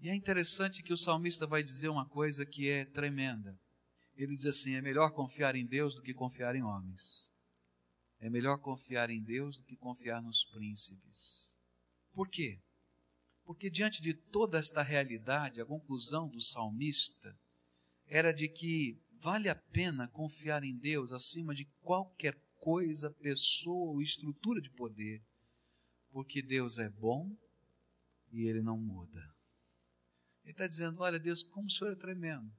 E 0.01 0.09
é 0.09 0.15
interessante 0.15 0.81
que 0.81 0.93
o 0.93 0.97
salmista 0.97 1.45
vai 1.45 1.61
dizer 1.61 1.89
uma 1.89 2.07
coisa 2.07 2.45
que 2.45 2.69
é 2.69 2.85
tremenda. 2.85 3.59
Ele 4.15 4.35
diz 4.35 4.45
assim: 4.45 4.73
é 4.75 4.81
melhor 4.81 5.11
confiar 5.11 5.55
em 5.55 5.65
Deus 5.65 5.95
do 5.95 6.01
que 6.01 6.13
confiar 6.13 6.55
em 6.55 6.63
homens. 6.63 7.25
É 8.19 8.29
melhor 8.29 8.59
confiar 8.59 9.09
em 9.09 9.21
Deus 9.21 9.57
do 9.57 9.63
que 9.63 9.75
confiar 9.75 10.21
nos 10.21 10.45
príncipes. 10.45 11.57
Por 12.13 12.29
quê? 12.29 12.59
Porque 13.45 13.69
diante 13.69 14.01
de 14.01 14.13
toda 14.13 14.57
esta 14.57 14.83
realidade, 14.83 15.61
a 15.61 15.65
conclusão 15.65 16.29
do 16.29 16.41
salmista 16.41 17.37
era 18.05 18.33
de 18.33 18.47
que 18.47 18.97
vale 19.21 19.49
a 19.49 19.55
pena 19.55 20.07
confiar 20.09 20.63
em 20.63 20.77
Deus 20.77 21.11
acima 21.11 21.53
de 21.53 21.65
qualquer 21.81 22.37
coisa, 22.57 23.09
pessoa 23.09 23.91
ou 23.91 24.01
estrutura 24.01 24.61
de 24.61 24.69
poder, 24.71 25.21
porque 26.11 26.41
Deus 26.41 26.77
é 26.77 26.89
bom 26.89 27.35
e 28.31 28.47
ele 28.47 28.61
não 28.61 28.77
muda. 28.77 29.38
Ele 30.49 30.53
está 30.53 30.65
dizendo: 30.65 31.01
Olha, 31.01 31.19
Deus, 31.19 31.43
como 31.43 31.67
o 31.67 31.69
senhor 31.69 31.91
é 31.91 31.95
tremendo. 31.95 32.51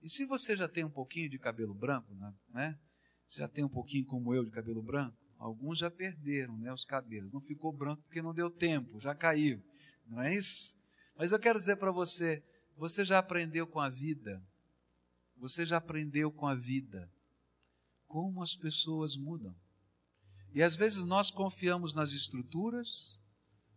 E 0.00 0.08
se 0.08 0.24
você 0.24 0.56
já 0.56 0.66
tem 0.66 0.82
um 0.82 0.90
pouquinho 0.90 1.28
de 1.28 1.38
cabelo 1.38 1.74
branco, 1.74 2.14
né? 2.14 2.34
né? 2.48 2.78
Você 3.26 3.40
já 3.40 3.48
tem 3.48 3.62
um 3.62 3.68
pouquinho 3.68 4.06
como 4.06 4.34
eu 4.34 4.46
de 4.46 4.50
cabelo 4.50 4.82
branco? 4.82 5.14
Alguns 5.36 5.78
já 5.78 5.90
perderam 5.90 6.56
né, 6.56 6.72
os 6.72 6.86
cabelos. 6.86 7.30
Não 7.30 7.42
ficou 7.42 7.70
branco 7.70 8.02
porque 8.04 8.22
não 8.22 8.32
deu 8.32 8.50
tempo, 8.50 8.98
já 8.98 9.14
caiu. 9.14 9.62
Não 10.06 10.22
é 10.22 10.34
isso? 10.34 10.74
Mas 11.18 11.30
eu 11.30 11.38
quero 11.38 11.58
dizer 11.58 11.76
para 11.76 11.92
você: 11.92 12.42
você 12.78 13.04
já 13.04 13.18
aprendeu 13.18 13.66
com 13.66 13.78
a 13.78 13.90
vida. 13.90 14.42
Você 15.36 15.66
já 15.66 15.76
aprendeu 15.76 16.32
com 16.32 16.46
a 16.46 16.54
vida 16.54 17.12
como 18.06 18.42
as 18.42 18.56
pessoas 18.56 19.18
mudam. 19.18 19.54
E 20.54 20.62
às 20.62 20.74
vezes 20.74 21.04
nós 21.04 21.30
confiamos 21.30 21.94
nas 21.94 22.12
estruturas, 22.12 23.20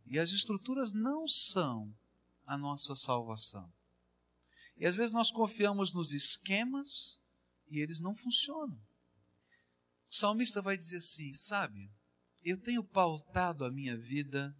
e 0.06 0.18
as 0.18 0.32
estruturas 0.32 0.94
não 0.94 1.28
são 1.28 1.94
a 2.52 2.58
nossa 2.58 2.96
salvação. 2.96 3.72
E 4.76 4.86
às 4.86 4.94
vezes 4.94 5.14
nós 5.14 5.32
confiamos 5.32 5.94
nos 5.94 6.12
esquemas 6.12 7.22
e 7.70 7.80
eles 7.80 8.02
não 8.02 8.14
funcionam. 8.14 8.78
O 10.10 10.16
salmista 10.16 10.62
vai 10.62 10.76
dizer 10.76 10.98
assim: 10.98 11.34
sabe, 11.34 11.90
eu 12.44 12.60
tenho 12.60 12.84
pautado 12.84 13.64
a 13.64 13.72
minha 13.72 13.98
vida 13.98 14.54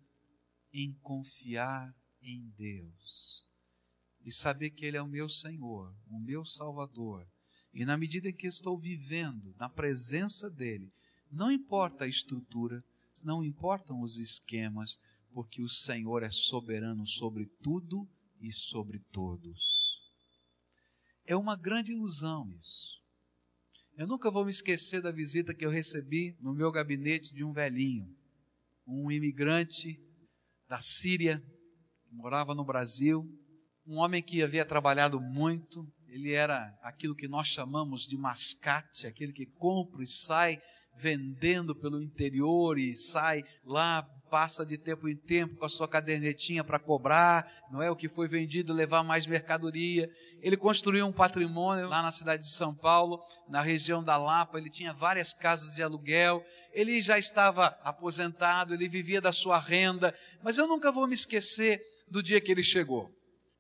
em 0.72 0.94
confiar 1.02 1.94
em 2.22 2.48
Deus 2.58 3.46
e 4.24 4.32
saber 4.32 4.70
que 4.70 4.86
Ele 4.86 4.96
é 4.96 5.02
o 5.02 5.08
meu 5.08 5.28
Senhor, 5.28 5.94
o 6.08 6.18
meu 6.18 6.46
Salvador. 6.46 7.28
E 7.74 7.84
na 7.84 7.98
medida 7.98 8.30
em 8.30 8.34
que 8.34 8.48
estou 8.48 8.80
vivendo 8.80 9.54
na 9.58 9.68
presença 9.68 10.50
dEle, 10.50 10.94
não 11.30 11.52
importa 11.52 12.06
a 12.06 12.08
estrutura, 12.08 12.82
não 13.22 13.44
importam 13.44 14.00
os 14.02 14.16
esquemas, 14.16 14.98
porque 15.34 15.62
o 15.62 15.70
Senhor 15.70 16.24
é 16.24 16.30
soberano 16.30 17.06
sobre 17.08 17.46
tudo 17.62 18.08
e 18.40 18.52
sobre 18.52 19.00
todos. 19.12 20.00
É 21.26 21.36
uma 21.36 21.56
grande 21.56 21.92
ilusão 21.92 22.50
isso. 22.52 23.00
Eu 23.96 24.08
nunca 24.08 24.32
vou 24.32 24.46
me 24.46 24.52
esquecer 24.52 25.02
da 25.02 25.12
visita 25.12 25.54
que 25.54 25.66
eu 25.66 25.70
recebi 25.70 26.36
no 26.40 26.54
meu 26.54 26.72
gabinete 26.72 27.34
de 27.34 27.44
um 27.44 27.52
velhinho, 27.52 28.08
um 28.88 29.12
imigrante 29.12 30.00
da 30.68 30.80
Síria, 30.80 31.40
que 32.08 32.16
morava 32.16 32.56
no 32.56 32.66
Brasil, 32.66 33.24
um 33.86 33.98
homem 33.98 34.24
que 34.24 34.42
havia 34.42 34.66
trabalhado 34.66 35.20
muito, 35.20 35.86
ele 36.08 36.34
era 36.34 36.78
aquilo 36.82 37.16
que 37.16 37.28
nós 37.28 37.48
chamamos 37.48 38.08
de 38.08 38.18
mascate, 38.18 39.08
aquele 39.08 39.34
que 39.34 39.46
compra 39.46 40.04
e 40.04 40.08
sai 40.08 40.62
vendendo 40.98 41.76
pelo 41.76 42.02
interior 42.02 42.78
e 42.78 42.96
sai 42.96 43.44
lá 43.64 44.04
passa 44.32 44.66
de 44.66 44.78
tempo 44.78 45.10
em 45.10 45.16
tempo 45.16 45.58
com 45.58 45.66
a 45.66 45.70
sua 45.70 45.90
cadernetinha 45.90 46.64
para 46.64 46.80
cobrar, 46.80 47.46
não 47.70 47.82
é 47.82 47.92
o 47.92 47.96
que 47.98 48.08
foi 48.08 48.30
vendido, 48.30 48.72
levar 48.72 49.04
mais 49.04 49.28
mercadoria. 49.28 50.10
Ele 50.42 50.56
construiu 50.56 51.06
um 51.06 51.12
patrimônio 51.12 51.90
lá 51.90 52.02
na 52.02 52.12
cidade 52.12 52.44
de 52.44 52.52
São 52.52 52.74
Paulo, 52.74 53.22
na 53.50 53.62
região 53.62 54.02
da 54.02 54.16
Lapa, 54.16 54.58
ele 54.58 54.70
tinha 54.70 54.94
várias 54.94 55.34
casas 55.34 55.76
de 55.76 55.84
aluguel. 55.84 56.42
Ele 56.72 57.02
já 57.02 57.20
estava 57.20 57.78
aposentado, 57.84 58.74
ele 58.74 58.88
vivia 58.88 59.20
da 59.20 59.34
sua 59.34 59.60
renda, 59.60 60.16
mas 60.42 60.58
eu 60.58 60.66
nunca 60.66 60.94
vou 60.94 61.06
me 61.06 61.14
esquecer 61.14 61.82
do 62.10 62.24
dia 62.24 62.40
que 62.40 62.54
ele 62.54 62.64
chegou. 62.64 63.12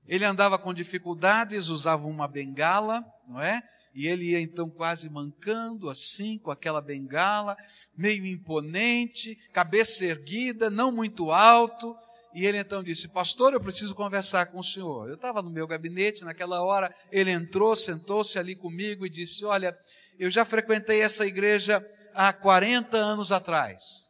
Ele 0.07 0.23
andava 0.23 0.57
com 0.57 0.73
dificuldades, 0.73 1.67
usava 1.67 2.07
uma 2.07 2.29
bengala, 2.29 3.03
não 3.27 3.41
é? 3.41 3.61
E 3.93 4.07
ele 4.07 4.31
ia 4.31 4.39
então 4.39 4.69
quase 4.69 5.09
mancando, 5.09 5.89
assim, 5.89 6.37
com 6.37 6.49
aquela 6.49 6.81
bengala, 6.81 7.57
meio 7.95 8.25
imponente, 8.25 9.37
cabeça 9.51 10.05
erguida, 10.05 10.69
não 10.69 10.91
muito 10.91 11.31
alto. 11.31 11.95
E 12.33 12.45
ele 12.45 12.57
então 12.57 12.81
disse: 12.81 13.09
Pastor, 13.09 13.53
eu 13.53 13.59
preciso 13.59 13.93
conversar 13.93 14.45
com 14.47 14.59
o 14.59 14.63
senhor. 14.63 15.09
Eu 15.09 15.15
estava 15.15 15.41
no 15.41 15.49
meu 15.49 15.67
gabinete 15.67 16.23
naquela 16.23 16.61
hora. 16.61 16.93
Ele 17.11 17.31
entrou, 17.31 17.75
sentou-se 17.75 18.39
ali 18.39 18.55
comigo 18.55 19.05
e 19.05 19.09
disse: 19.09 19.43
Olha, 19.43 19.77
eu 20.17 20.31
já 20.31 20.45
frequentei 20.45 21.01
essa 21.01 21.25
igreja 21.25 21.85
há 22.13 22.31
40 22.31 22.95
anos 22.95 23.31
atrás. 23.31 24.09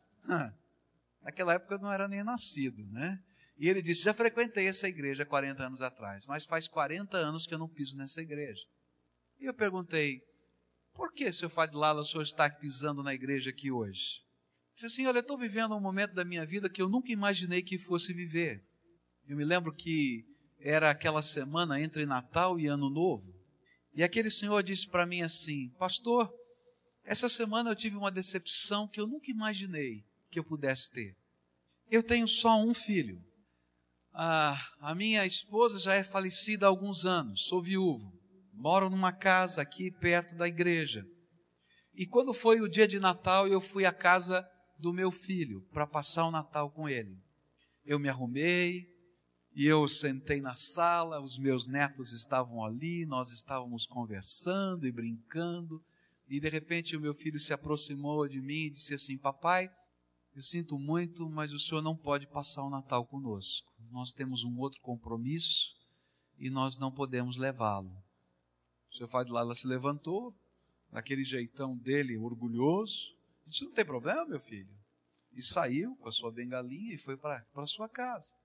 Naquela 1.23 1.55
época 1.55 1.75
eu 1.75 1.79
não 1.79 1.91
era 1.91 2.07
nem 2.07 2.23
nascido, 2.23 2.85
né? 2.91 3.19
E 3.57 3.67
ele 3.67 3.81
disse: 3.81 4.03
Já 4.03 4.13
frequentei 4.13 4.67
essa 4.67 4.87
igreja 4.87 5.23
há 5.23 5.25
40 5.25 5.63
anos 5.63 5.81
atrás, 5.81 6.27
mas 6.27 6.45
faz 6.45 6.67
40 6.67 7.17
anos 7.17 7.47
que 7.47 7.53
eu 7.53 7.59
não 7.59 7.67
piso 7.67 7.97
nessa 7.97 8.21
igreja. 8.21 8.61
E 9.41 9.45
eu 9.45 9.55
perguntei, 9.55 10.21
por 10.93 11.11
que, 11.11 11.33
seu 11.33 11.49
Fadilala, 11.49 12.01
o 12.01 12.05
senhor 12.05 12.21
está 12.21 12.47
pisando 12.47 13.01
na 13.01 13.11
igreja 13.11 13.49
aqui 13.49 13.71
hoje? 13.71 14.21
Disse 14.71 14.85
assim, 14.85 15.07
olha, 15.07 15.17
eu 15.17 15.21
estou 15.21 15.35
vivendo 15.35 15.75
um 15.75 15.81
momento 15.81 16.13
da 16.13 16.23
minha 16.23 16.45
vida 16.45 16.69
que 16.69 16.79
eu 16.79 16.87
nunca 16.87 17.11
imaginei 17.11 17.63
que 17.63 17.79
fosse 17.79 18.13
viver. 18.13 18.63
Eu 19.27 19.35
me 19.35 19.43
lembro 19.43 19.73
que 19.73 20.23
era 20.59 20.91
aquela 20.91 21.23
semana 21.23 21.81
entre 21.81 22.05
Natal 22.05 22.59
e 22.59 22.67
Ano 22.67 22.87
Novo. 22.87 23.33
E 23.95 24.03
aquele 24.03 24.29
senhor 24.29 24.61
disse 24.61 24.87
para 24.87 25.07
mim 25.07 25.23
assim, 25.23 25.69
pastor, 25.69 26.31
essa 27.03 27.27
semana 27.27 27.71
eu 27.71 27.75
tive 27.75 27.95
uma 27.95 28.11
decepção 28.11 28.87
que 28.87 29.01
eu 29.01 29.07
nunca 29.07 29.31
imaginei 29.31 30.05
que 30.29 30.37
eu 30.37 30.43
pudesse 30.43 30.91
ter. 30.91 31.17
Eu 31.89 32.03
tenho 32.03 32.27
só 32.27 32.63
um 32.63 32.75
filho. 32.75 33.19
Ah, 34.13 34.55
a 34.79 34.93
minha 34.93 35.25
esposa 35.25 35.79
já 35.79 35.95
é 35.95 36.03
falecida 36.03 36.67
há 36.67 36.69
alguns 36.69 37.07
anos, 37.07 37.47
sou 37.47 37.59
viúvo 37.59 38.20
moro 38.61 38.91
numa 38.91 39.11
casa 39.11 39.59
aqui 39.59 39.89
perto 39.89 40.35
da 40.35 40.47
igreja. 40.47 41.03
E 41.95 42.05
quando 42.05 42.31
foi 42.31 42.61
o 42.61 42.69
dia 42.69 42.87
de 42.87 42.99
Natal, 42.99 43.47
eu 43.47 43.59
fui 43.59 43.87
à 43.87 43.91
casa 43.91 44.47
do 44.77 44.93
meu 44.93 45.11
filho 45.11 45.61
para 45.73 45.87
passar 45.87 46.25
o 46.25 46.31
Natal 46.31 46.69
com 46.69 46.87
ele. 46.87 47.17
Eu 47.83 47.97
me 47.97 48.07
arrumei 48.07 48.87
e 49.55 49.65
eu 49.65 49.87
sentei 49.87 50.41
na 50.41 50.53
sala, 50.53 51.19
os 51.19 51.39
meus 51.39 51.67
netos 51.67 52.13
estavam 52.13 52.63
ali, 52.63 53.03
nós 53.07 53.31
estávamos 53.31 53.87
conversando 53.87 54.85
e 54.85 54.91
brincando. 54.91 55.83
E 56.29 56.39
de 56.39 56.47
repente 56.47 56.95
o 56.95 57.01
meu 57.01 57.15
filho 57.15 57.39
se 57.39 57.53
aproximou 57.53 58.27
de 58.27 58.39
mim 58.39 58.65
e 58.65 58.69
disse 58.69 58.93
assim: 58.93 59.17
Papai, 59.17 59.71
eu 60.35 60.43
sinto 60.43 60.77
muito, 60.77 61.27
mas 61.27 61.51
o 61.51 61.57
senhor 61.57 61.81
não 61.81 61.97
pode 61.97 62.27
passar 62.27 62.63
o 62.63 62.69
Natal 62.69 63.07
conosco. 63.07 63.73
Nós 63.89 64.13
temos 64.13 64.43
um 64.43 64.59
outro 64.59 64.79
compromisso 64.81 65.75
e 66.37 66.47
nós 66.47 66.77
não 66.77 66.91
podemos 66.91 67.37
levá-lo. 67.37 67.91
O 68.91 68.95
seu 68.95 69.09
ela 69.37 69.55
se 69.55 69.65
levantou, 69.65 70.35
naquele 70.91 71.23
jeitão 71.23 71.77
dele, 71.77 72.17
orgulhoso, 72.17 73.15
disse: 73.47 73.63
Não 73.63 73.71
tem 73.71 73.85
problema, 73.85 74.25
meu 74.25 74.39
filho. 74.39 74.69
E 75.31 75.41
saiu 75.41 75.95
com 75.95 76.09
a 76.09 76.11
sua 76.11 76.29
bengalinha 76.29 76.93
e 76.93 76.97
foi 76.97 77.15
para 77.15 77.45
a 77.55 77.65
sua 77.65 77.87
casa. 77.87 78.35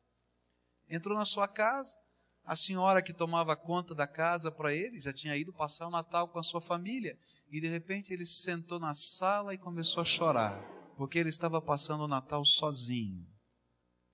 Entrou 0.88 1.19
na 1.19 1.25
sua 1.25 1.49
casa, 1.49 1.99
a 2.45 2.55
senhora 2.55 3.03
que 3.03 3.12
tomava 3.12 3.57
conta 3.57 3.93
da 3.93 4.07
casa 4.07 4.53
para 4.53 4.73
ele 4.73 5.00
já 5.00 5.12
tinha 5.12 5.37
ido 5.37 5.53
passar 5.53 5.88
o 5.88 5.91
Natal 5.91 6.29
com 6.29 6.38
a 6.38 6.45
sua 6.45 6.61
família. 6.61 7.19
E 7.50 7.61
de 7.61 7.67
repente 7.67 8.12
ele 8.12 8.25
se 8.25 8.43
sentou 8.43 8.79
na 8.79 8.95
sala 8.95 9.53
e 9.53 9.59
começou 9.59 10.00
a 10.00 10.05
chorar, 10.05 10.62
porque 10.97 11.19
ele 11.19 11.29
estava 11.29 11.61
passando 11.61 12.05
o 12.05 12.09
Natal 12.09 12.45
sozinho. 12.45 13.26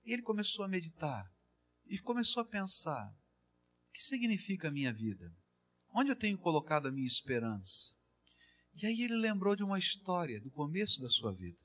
E 0.03 0.11
ele 0.11 0.23
começou 0.23 0.65
a 0.65 0.67
meditar 0.67 1.31
e 1.85 1.99
começou 1.99 2.41
a 2.41 2.45
pensar: 2.45 3.07
o 3.87 3.91
que 3.93 4.03
significa 4.03 4.69
a 4.69 4.71
minha 4.71 4.91
vida? 4.91 5.31
Onde 5.95 6.09
eu 6.09 6.15
tenho 6.15 6.39
colocado 6.39 6.87
a 6.87 6.91
minha 6.91 7.05
esperança? 7.05 7.93
E 8.81 8.87
aí 8.87 9.03
ele 9.03 9.15
lembrou 9.15 9.55
de 9.55 9.63
uma 9.63 9.77
história 9.77 10.41
do 10.41 10.49
começo 10.49 10.99
da 10.99 11.07
sua 11.07 11.31
vida. 11.31 11.57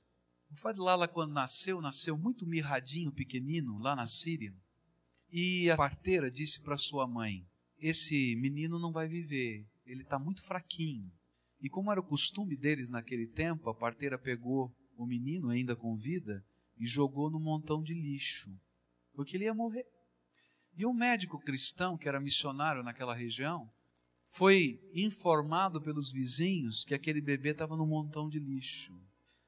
O 0.51 0.57
Fadlala, 0.57 1.09
quando 1.09 1.33
nasceu, 1.33 1.81
nasceu 1.81 2.17
muito 2.19 2.47
mirradinho, 2.47 3.11
pequenino, 3.11 3.79
lá 3.79 3.97
na 3.97 4.05
Síria. 4.05 4.55
E 5.33 5.71
a 5.71 5.77
parteira 5.77 6.31
disse 6.31 6.61
para 6.61 6.77
sua 6.77 7.07
mãe: 7.07 7.47
Esse 7.79 8.37
menino 8.37 8.79
não 8.79 8.93
vai 8.93 9.09
viver, 9.09 9.67
ele 9.87 10.03
está 10.03 10.19
muito 10.19 10.43
fraquinho. 10.43 11.11
E 11.62 11.71
como 11.71 11.91
era 11.91 12.01
o 12.01 12.05
costume 12.07 12.55
deles 12.55 12.91
naquele 12.91 13.27
tempo, 13.27 13.71
a 13.71 13.75
parteira 13.75 14.19
pegou 14.19 14.71
o 14.95 15.07
menino, 15.07 15.49
ainda 15.49 15.75
com 15.75 15.97
vida, 15.97 16.45
e 16.79 16.87
jogou 16.87 17.31
no 17.31 17.41
montão 17.41 17.83
de 17.83 17.95
lixo, 17.95 18.55
porque 19.14 19.37
ele 19.37 19.45
ia 19.45 19.55
morrer. 19.55 19.87
E 20.77 20.85
um 20.85 20.93
médico 20.93 21.38
cristão, 21.38 21.97
que 21.97 22.07
era 22.07 22.21
missionário 22.21 22.83
naquela 22.83 23.14
região, 23.14 23.71
foi 24.29 24.79
informado 24.95 25.81
pelos 25.81 26.11
vizinhos 26.11 26.85
que 26.85 26.95
aquele 26.95 27.21
bebê 27.21 27.51
estava 27.51 27.77
num 27.77 27.87
montão 27.87 28.29
de 28.29 28.38
lixo. 28.38 28.93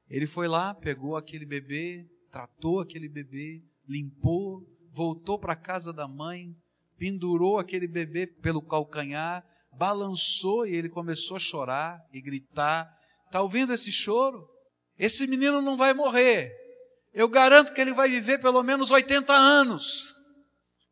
Ele 0.09 0.27
foi 0.27 0.47
lá, 0.47 0.73
pegou 0.73 1.15
aquele 1.15 1.45
bebê, 1.45 2.05
tratou 2.29 2.79
aquele 2.79 3.07
bebê, 3.07 3.63
limpou, 3.87 4.67
voltou 4.91 5.39
para 5.39 5.53
a 5.53 5.55
casa 5.55 5.93
da 5.93 6.07
mãe, 6.07 6.55
pendurou 6.97 7.59
aquele 7.59 7.87
bebê 7.87 8.27
pelo 8.27 8.61
calcanhar, 8.61 9.45
balançou 9.71 10.65
e 10.65 10.75
ele 10.75 10.89
começou 10.89 11.37
a 11.37 11.39
chorar 11.39 12.05
e 12.11 12.19
gritar. 12.19 12.93
Está 13.25 13.41
ouvindo 13.41 13.73
esse 13.73 13.91
choro? 13.91 14.49
Esse 14.97 15.25
menino 15.27 15.61
não 15.61 15.77
vai 15.77 15.93
morrer. 15.93 16.51
Eu 17.13 17.27
garanto 17.29 17.73
que 17.73 17.79
ele 17.79 17.93
vai 17.93 18.09
viver 18.09 18.39
pelo 18.39 18.63
menos 18.63 18.91
80 18.91 19.31
anos. 19.33 20.15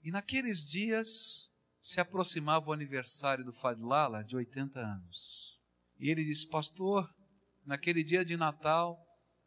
E 0.04 0.12
naqueles 0.12 0.66
dias, 0.66 1.49
se 1.90 2.00
aproximava 2.00 2.70
o 2.70 2.74
aniversário 2.74 3.44
do 3.44 3.52
Fadlala 3.52 4.24
de 4.24 4.36
80 4.36 4.80
anos. 4.80 5.58
E 6.00 6.10
ele 6.10 6.24
disse: 6.24 6.48
Pastor, 6.48 7.10
naquele 7.66 8.04
dia 8.04 8.24
de 8.24 8.38
Natal, 8.38 8.96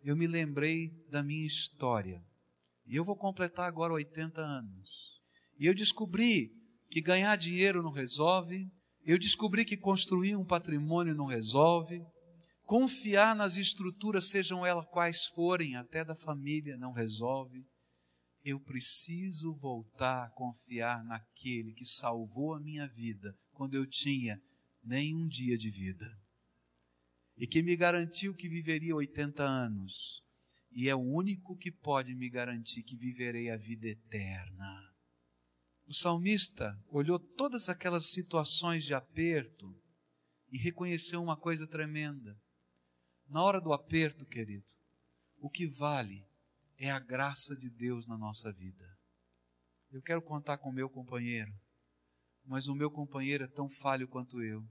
eu 0.02 0.16
me 0.16 0.26
lembrei 0.26 0.90
da 1.08 1.22
minha 1.22 1.46
história. 1.46 2.20
E 2.84 2.96
eu 2.96 3.04
vou 3.04 3.16
completar 3.16 3.68
agora 3.68 3.92
80 3.92 4.40
anos. 4.40 4.88
E 5.56 5.66
eu 5.66 5.74
descobri 5.74 6.50
que 6.90 7.00
ganhar 7.00 7.36
dinheiro 7.36 7.80
não 7.80 7.92
resolve, 7.92 8.66
eu 9.04 9.18
descobri 9.18 9.64
que 9.64 9.76
construir 9.76 10.34
um 10.34 10.44
patrimônio 10.44 11.14
não 11.14 11.26
resolve, 11.26 12.04
confiar 12.64 13.36
nas 13.36 13.56
estruturas, 13.56 14.30
sejam 14.30 14.66
elas 14.66 14.86
quais 14.86 15.26
forem, 15.26 15.76
até 15.76 16.04
da 16.04 16.16
família, 16.16 16.76
não 16.76 16.92
resolve 16.92 17.64
eu 18.44 18.58
preciso 18.60 19.54
voltar 19.54 20.24
a 20.24 20.30
confiar 20.30 21.04
naquele 21.04 21.72
que 21.72 21.84
salvou 21.84 22.54
a 22.54 22.60
minha 22.60 22.86
vida 22.88 23.36
quando 23.52 23.74
eu 23.74 23.86
tinha 23.86 24.42
nem 24.82 25.14
um 25.14 25.26
dia 25.26 25.56
de 25.56 25.70
vida 25.70 26.22
e 27.36 27.46
que 27.46 27.62
me 27.62 27.76
garantiu 27.76 28.34
que 28.34 28.48
viveria 28.48 28.94
80 28.94 29.42
anos 29.42 30.22
e 30.70 30.88
é 30.88 30.94
o 30.94 31.00
único 31.00 31.56
que 31.56 31.70
pode 31.70 32.14
me 32.14 32.28
garantir 32.28 32.82
que 32.82 32.96
viverei 32.96 33.50
a 33.50 33.56
vida 33.56 33.88
eterna. 33.88 34.90
O 35.86 35.92
salmista 35.92 36.78
olhou 36.88 37.18
todas 37.18 37.68
aquelas 37.68 38.06
situações 38.06 38.84
de 38.84 38.94
aperto 38.94 39.76
e 40.50 40.56
reconheceu 40.56 41.22
uma 41.22 41.36
coisa 41.36 41.66
tremenda. 41.66 42.40
Na 43.28 43.42
hora 43.42 43.60
do 43.60 43.72
aperto, 43.72 44.24
querido, 44.24 44.64
o 45.38 45.50
que 45.50 45.66
vale 45.66 46.24
é 46.82 46.90
a 46.90 46.98
graça 46.98 47.54
de 47.54 47.70
Deus 47.70 48.08
na 48.08 48.18
nossa 48.18 48.52
vida. 48.52 48.84
Eu 49.92 50.02
quero 50.02 50.20
contar 50.20 50.58
com 50.58 50.68
o 50.68 50.72
meu 50.72 50.90
companheiro, 50.90 51.54
mas 52.44 52.66
o 52.66 52.74
meu 52.74 52.90
companheiro 52.90 53.44
é 53.44 53.46
tão 53.46 53.68
falho 53.68 54.08
quanto 54.08 54.42
eu. 54.42 54.68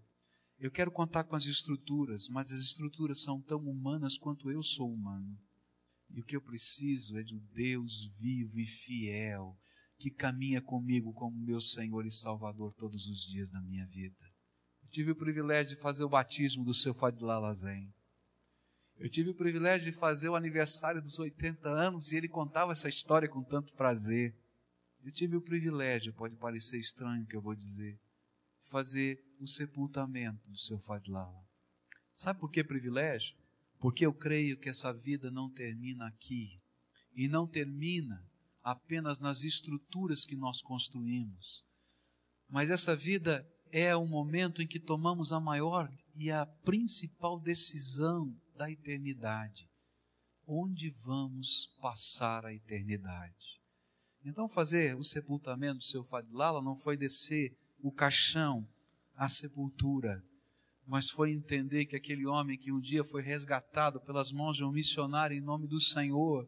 Eu 0.59 0.69
quero 0.69 0.91
contar 0.91 1.23
com 1.23 1.37
as 1.37 1.45
estruturas, 1.45 2.27
mas 2.27 2.51
as 2.51 2.59
estruturas 2.59 3.21
são 3.21 3.41
tão 3.41 3.59
humanas 3.59 4.17
quanto 4.17 4.51
eu 4.51 4.61
sou 4.61 4.91
humano. 4.91 5.39
E 6.09 6.19
o 6.19 6.25
que 6.25 6.35
eu 6.35 6.41
preciso 6.41 7.17
é 7.17 7.23
de 7.23 7.33
um 7.33 7.47
Deus 7.53 8.03
vivo 8.19 8.59
e 8.59 8.65
fiel, 8.65 9.57
que 9.97 10.11
caminha 10.11 10.61
comigo 10.61 11.13
como 11.13 11.39
meu 11.39 11.61
Senhor 11.61 12.05
e 12.05 12.11
Salvador 12.11 12.73
todos 12.73 13.07
os 13.07 13.21
dias 13.21 13.51
da 13.51 13.61
minha 13.61 13.87
vida. 13.87 14.29
Eu 14.83 14.89
tive 14.89 15.11
o 15.11 15.15
privilégio 15.15 15.77
de 15.77 15.81
fazer 15.81 16.03
o 16.03 16.09
batismo 16.09 16.65
do 16.65 16.73
seu 16.73 16.93
Fadilá 16.93 17.39
Lazen. 17.39 17.89
Eu 19.01 19.09
tive 19.09 19.31
o 19.31 19.35
privilégio 19.35 19.91
de 19.91 19.97
fazer 19.97 20.29
o 20.29 20.35
aniversário 20.35 21.01
dos 21.01 21.17
80 21.17 21.67
anos 21.67 22.11
e 22.11 22.17
ele 22.17 22.27
contava 22.27 22.71
essa 22.71 22.87
história 22.87 23.27
com 23.27 23.43
tanto 23.43 23.73
prazer. 23.73 24.31
Eu 25.03 25.11
tive 25.11 25.35
o 25.35 25.41
privilégio, 25.41 26.13
pode 26.13 26.35
parecer 26.35 26.77
estranho 26.77 27.23
o 27.23 27.25
que 27.25 27.35
eu 27.35 27.41
vou 27.41 27.55
dizer, 27.55 27.93
de 28.63 28.69
fazer 28.69 29.19
o 29.39 29.47
sepultamento 29.47 30.47
do 30.47 30.55
seu 30.55 30.77
Fadlala. 30.77 31.43
Sabe 32.13 32.39
por 32.39 32.51
que 32.51 32.63
privilégio? 32.63 33.35
Porque 33.79 34.05
eu 34.05 34.13
creio 34.13 34.55
que 34.55 34.69
essa 34.69 34.93
vida 34.93 35.31
não 35.31 35.49
termina 35.49 36.05
aqui. 36.07 36.61
e 37.15 37.27
não 37.27 37.47
termina 37.47 38.23
apenas 38.63 39.19
nas 39.19 39.43
estruturas 39.43 40.23
que 40.23 40.35
nós 40.35 40.61
construímos. 40.61 41.65
Mas 42.47 42.69
essa 42.69 42.95
vida 42.95 43.45
é 43.71 43.95
o 43.95 44.05
momento 44.05 44.61
em 44.61 44.67
que 44.67 44.79
tomamos 44.79 45.33
a 45.33 45.39
maior 45.39 45.91
e 46.15 46.29
a 46.29 46.45
principal 46.45 47.39
decisão 47.39 48.33
da 48.61 48.69
eternidade. 48.69 49.67
Onde 50.45 50.91
vamos 51.03 51.75
passar 51.81 52.45
a 52.45 52.53
eternidade? 52.53 53.59
Então, 54.23 54.47
fazer 54.47 54.95
o 54.95 55.03
sepultamento 55.03 55.79
do 55.79 55.83
seu 55.83 56.03
Fadilala 56.03 56.61
não 56.61 56.75
foi 56.75 56.95
descer 56.95 57.57
o 57.81 57.91
caixão 57.91 58.67
à 59.15 59.27
sepultura, 59.27 60.23
mas 60.85 61.09
foi 61.09 61.31
entender 61.31 61.87
que 61.87 61.95
aquele 61.95 62.27
homem 62.27 62.55
que 62.55 62.71
um 62.71 62.79
dia 62.79 63.03
foi 63.03 63.23
resgatado 63.23 63.99
pelas 63.99 64.31
mãos 64.31 64.57
de 64.57 64.63
um 64.63 64.71
missionário 64.71 65.35
em 65.35 65.41
nome 65.41 65.65
do 65.65 65.81
Senhor 65.81 66.47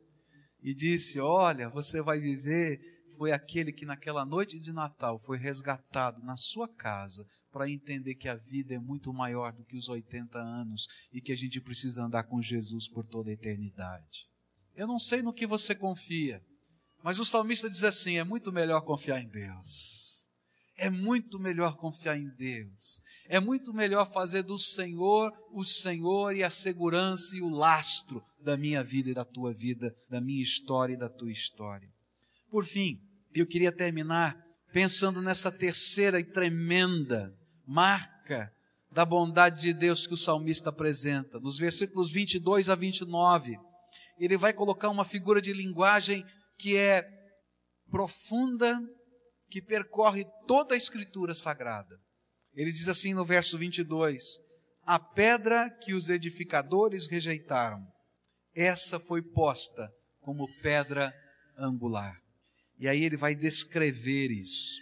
e 0.62 0.71
disse: 0.71 1.19
Olha, 1.19 1.67
você 1.67 1.99
vai 1.99 2.19
viver. 2.19 2.80
Foi 3.17 3.32
aquele 3.32 3.71
que 3.71 3.88
naquela 3.88 4.23
noite 4.23 4.60
de 4.60 4.71
Natal 4.71 5.17
foi 5.17 5.39
resgatado 5.39 6.23
na 6.23 6.38
sua 6.38 6.67
casa 6.67 7.26
para 7.54 7.70
entender 7.70 8.16
que 8.16 8.28
a 8.28 8.34
vida 8.34 8.74
é 8.74 8.80
muito 8.80 9.13
maior 9.13 9.54
do 9.54 9.63
que 9.63 9.78
os 9.78 9.88
80 9.88 10.39
anos 10.39 10.88
e 11.13 11.22
que 11.22 11.32
a 11.32 11.38
gente 11.38 11.62
precisa 11.62 12.04
andar 12.04 12.24
com 12.24 12.42
Jesus 12.42 12.89
por 12.89 13.06
toda 13.06 13.30
a 13.30 13.34
eternidade. 13.34 14.28
Eu 14.76 14.88
não 14.88 14.98
sei 14.98 15.22
no 15.22 15.32
que 15.32 15.46
você 15.46 15.76
confia, 15.76 16.44
mas 17.04 17.20
o 17.20 17.26
salmista 17.26 17.70
diz 17.70 17.84
assim: 17.84 18.18
é 18.18 18.24
muito 18.24 18.52
melhor 18.52 18.82
confiar 18.82 19.22
em 19.22 19.30
Deus. 19.30 20.28
É 20.76 20.89
muito 20.89 21.39
melhor 21.39 21.78
confiar 21.78 22.18
em 22.18 22.28
Deus. 22.30 23.00
É 23.28 23.39
muito 23.39 23.72
melhor 23.72 24.12
fazer 24.12 24.42
do 24.42 24.58
Senhor 24.58 25.32
o 25.52 25.63
Senhor 25.63 26.36
e 26.36 26.44
a 26.44 26.50
segurança 26.50 27.38
e 27.38 27.42
o 27.42 27.50
lastro 27.50 28.24
da 28.42 28.58
minha 28.58 28.84
vida 28.84 29.12
e 29.12 29.13
da 29.13 29.24
tua 29.24 29.54
vida, 29.54 29.96
da 30.10 30.20
minha 30.20 30.42
história 30.42 30.96
e 30.96 30.98
da 30.98 31.08
tua 31.08 31.32
história. 31.32 31.88
Por 32.50 32.66
fim, 32.66 33.00
eu 33.34 33.46
queria 33.46 33.72
terminar 33.72 34.36
pensando 34.74 35.22
nessa 35.22 35.52
terceira 35.52 36.20
e 36.20 36.24
tremenda 36.24 37.32
marca 37.74 38.54
da 38.92 39.04
bondade 39.04 39.60
de 39.60 39.74
Deus 39.74 40.06
que 40.06 40.14
o 40.14 40.18
salmista 40.18 40.70
apresenta. 40.70 41.40
Nos 41.40 41.58
versículos 41.58 42.12
22 42.12 42.70
a 42.70 42.76
29, 42.76 43.58
ele 44.20 44.38
vai 44.38 44.54
colocar 44.54 44.90
uma 44.90 45.04
figura 45.04 45.42
de 45.42 45.52
linguagem 45.52 46.24
que 46.56 46.78
é 46.78 47.04
profunda, 47.90 48.80
que 49.50 49.60
percorre 49.60 50.24
toda 50.46 50.76
a 50.76 50.78
escritura 50.78 51.34
sagrada. 51.34 52.00
Ele 52.54 52.72
diz 52.72 52.88
assim 52.88 53.16
no 53.16 53.26
verso 53.26 53.58
22: 53.58 54.24
A 54.86 55.00
pedra 55.00 55.68
que 55.82 55.96
os 55.96 56.10
edificadores 56.10 57.08
rejeitaram, 57.08 57.84
essa 58.56 59.00
foi 59.00 59.24
posta 59.24 59.92
como 60.22 60.48
pedra 60.62 61.12
angular. 61.58 62.22
E 62.80 62.88
aí 62.88 63.04
ele 63.04 63.18
vai 63.18 63.34
descrever 63.34 64.30
isso. 64.30 64.80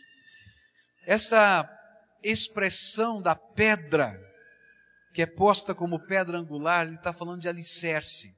Essa 1.08 1.81
expressão 2.24 3.22
da 3.22 3.36
pedra, 3.36 4.20
que 5.14 5.22
é 5.22 5.26
posta 5.26 5.74
como 5.74 6.06
pedra 6.06 6.38
angular, 6.38 6.88
ele 6.88 6.96
está 6.96 7.14
falando 7.14 7.42
de 7.42 7.50
alicerce. 7.50 8.34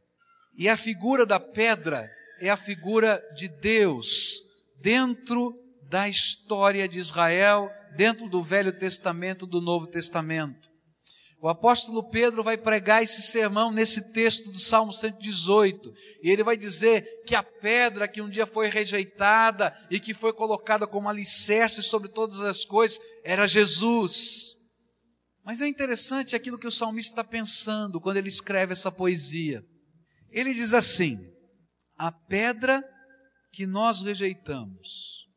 E 0.57 0.69
a 0.69 0.77
figura 0.77 1.25
da 1.25 1.39
pedra 1.39 2.09
é 2.39 2.49
a 2.49 2.57
figura 2.57 3.21
de 3.35 3.47
Deus 3.47 4.41
dentro 4.81 5.53
da 5.89 6.09
história 6.09 6.87
de 6.87 6.99
Israel, 6.99 7.69
dentro 7.95 8.27
do 8.27 8.41
Velho 8.41 8.77
Testamento, 8.77 9.45
do 9.45 9.61
Novo 9.61 9.87
Testamento. 9.87 10.72
O 11.43 11.49
apóstolo 11.49 12.01
Pedro 12.09 12.41
vai 12.41 12.57
pregar 12.57 13.03
esse 13.03 13.21
sermão 13.21 13.69
nesse 13.69 14.13
texto 14.13 14.49
do 14.49 14.57
Salmo 14.57 14.93
118, 14.93 15.93
e 16.23 16.29
ele 16.29 16.41
vai 16.41 16.55
dizer 16.55 17.21
que 17.25 17.35
a 17.35 17.43
pedra 17.43 18.07
que 18.07 18.21
um 18.21 18.29
dia 18.29 18.47
foi 18.47 18.69
rejeitada 18.69 19.77
e 19.91 19.99
que 19.99 20.13
foi 20.13 20.31
colocada 20.31 20.87
como 20.87 21.09
alicerce 21.09 21.83
sobre 21.83 22.07
todas 22.07 22.39
as 22.39 22.63
coisas 22.63 22.97
era 23.25 23.45
Jesus. 23.45 24.55
Mas 25.43 25.59
é 25.59 25.67
interessante 25.67 26.33
aquilo 26.33 26.57
que 26.57 26.65
o 26.65 26.71
salmista 26.71 27.11
está 27.11 27.23
pensando 27.25 27.99
quando 27.99 28.15
ele 28.15 28.29
escreve 28.29 28.71
essa 28.71 28.89
poesia. 28.89 29.61
Ele 30.29 30.53
diz 30.53 30.73
assim: 30.73 31.17
a 31.97 32.09
pedra 32.09 32.81
que 33.51 33.67
nós 33.67 34.01
rejeitamos, 34.01 35.27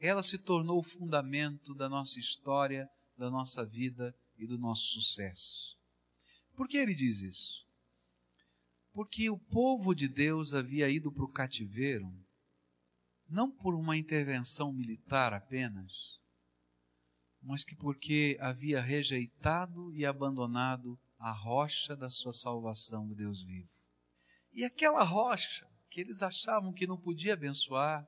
ela 0.00 0.24
se 0.24 0.38
tornou 0.38 0.80
o 0.80 0.82
fundamento 0.84 1.72
da 1.72 1.88
nossa 1.88 2.18
história, 2.18 2.88
da 3.16 3.30
nossa 3.30 3.64
vida 3.64 4.12
e 4.36 4.46
do 4.46 4.58
nosso 4.58 5.00
sucesso. 5.00 5.78
Por 6.54 6.68
que 6.68 6.76
ele 6.76 6.94
diz 6.94 7.20
isso? 7.20 7.64
Porque 8.92 9.28
o 9.28 9.38
povo 9.38 9.94
de 9.94 10.08
Deus 10.08 10.54
havia 10.54 10.88
ido 10.88 11.10
para 11.10 11.24
o 11.24 11.32
cativeiro, 11.32 12.12
não 13.28 13.50
por 13.50 13.74
uma 13.74 13.96
intervenção 13.96 14.72
militar 14.72 15.32
apenas, 15.32 15.92
mas 17.42 17.64
que 17.64 17.74
porque 17.74 18.36
havia 18.40 18.80
rejeitado 18.80 19.92
e 19.92 20.06
abandonado 20.06 20.98
a 21.18 21.32
rocha 21.32 21.96
da 21.96 22.08
sua 22.08 22.32
salvação, 22.32 23.10
o 23.10 23.14
Deus 23.14 23.42
vivo. 23.42 23.68
E 24.52 24.64
aquela 24.64 25.02
rocha 25.02 25.66
que 25.90 26.00
eles 26.00 26.22
achavam 26.22 26.72
que 26.72 26.86
não 26.86 26.96
podia 26.96 27.34
abençoar, 27.34 28.06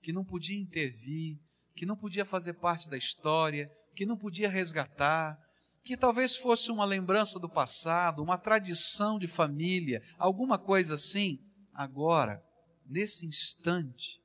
que 0.00 0.12
não 0.12 0.24
podia 0.24 0.58
intervir, 0.58 1.38
que 1.74 1.84
não 1.84 1.96
podia 1.96 2.24
fazer 2.24 2.54
parte 2.54 2.88
da 2.88 2.96
história, 2.96 3.70
que 3.94 4.06
não 4.06 4.16
podia 4.16 4.48
resgatar, 4.48 5.38
que 5.82 5.96
talvez 5.96 6.36
fosse 6.36 6.70
uma 6.70 6.84
lembrança 6.84 7.38
do 7.38 7.48
passado, 7.48 8.22
uma 8.22 8.38
tradição 8.38 9.18
de 9.18 9.26
família, 9.26 10.02
alguma 10.18 10.58
coisa 10.58 10.94
assim, 10.94 11.38
agora, 11.72 12.42
nesse 12.86 13.26
instante, 13.26 14.20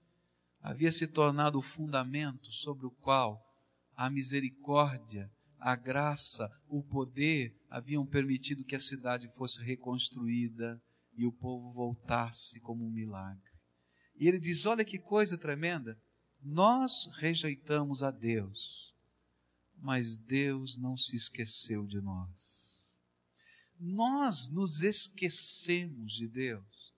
havia 0.61 0.91
se 0.91 1.07
tornado 1.07 1.59
o 1.59 1.63
fundamento 1.63 2.51
sobre 2.51 2.85
o 2.85 2.91
qual 2.91 3.41
a 3.95 4.09
misericórdia, 4.09 5.31
a 5.59 5.75
graça, 5.75 6.49
o 6.67 6.83
poder 6.83 7.55
haviam 7.69 8.05
permitido 8.05 8.65
que 8.65 8.75
a 8.75 8.79
cidade 8.79 9.27
fosse 9.35 9.63
reconstruída, 9.63 10.79
e 11.17 11.25
o 11.25 11.31
povo 11.31 11.71
voltasse 11.71 12.59
como 12.61 12.85
um 12.85 12.91
milagre. 12.91 13.41
E 14.19 14.27
ele 14.27 14.39
diz: 14.39 14.65
Olha 14.65 14.85
que 14.85 14.99
coisa 14.99 15.37
tremenda. 15.37 15.97
Nós 16.41 17.09
rejeitamos 17.17 18.03
a 18.03 18.11
Deus, 18.11 18.93
mas 19.77 20.17
Deus 20.17 20.77
não 20.77 20.97
se 20.97 21.15
esqueceu 21.15 21.85
de 21.85 22.01
nós. 22.01 22.95
Nós 23.79 24.49
nos 24.49 24.81
esquecemos 24.83 26.13
de 26.13 26.27
Deus, 26.27 26.93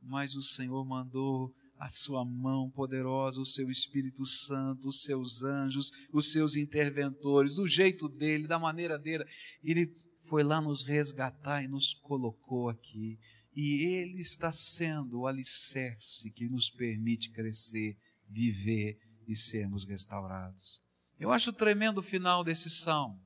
mas 0.00 0.34
o 0.34 0.42
Senhor 0.42 0.84
mandou 0.84 1.54
a 1.78 1.88
sua 1.88 2.24
mão 2.24 2.70
poderosa, 2.70 3.40
o 3.40 3.44
seu 3.44 3.70
Espírito 3.70 4.24
Santo, 4.24 4.88
os 4.88 5.02
seus 5.02 5.42
anjos, 5.42 5.90
os 6.12 6.32
seus 6.32 6.56
interventores, 6.56 7.56
do 7.56 7.68
jeito 7.68 8.08
dele, 8.08 8.46
da 8.46 8.58
maneira 8.58 8.98
dele. 8.98 9.24
Ele 9.62 9.92
foi 10.22 10.42
lá 10.42 10.60
nos 10.60 10.82
resgatar 10.82 11.62
e 11.62 11.68
nos 11.68 11.94
colocou 11.94 12.68
aqui 12.68 13.18
e 13.56 13.86
Ele 13.86 14.20
está 14.20 14.52
sendo 14.52 15.20
o 15.20 15.26
alicerce 15.26 16.30
que 16.30 16.46
nos 16.46 16.68
permite 16.68 17.30
crescer, 17.30 17.96
viver 18.28 18.98
e 19.26 19.34
sermos 19.34 19.84
restaurados. 19.84 20.82
Eu 21.18 21.30
acho 21.30 21.52
tremendo 21.52 21.98
o 21.98 22.02
final 22.02 22.44
desse 22.44 22.68
salmo, 22.68 23.18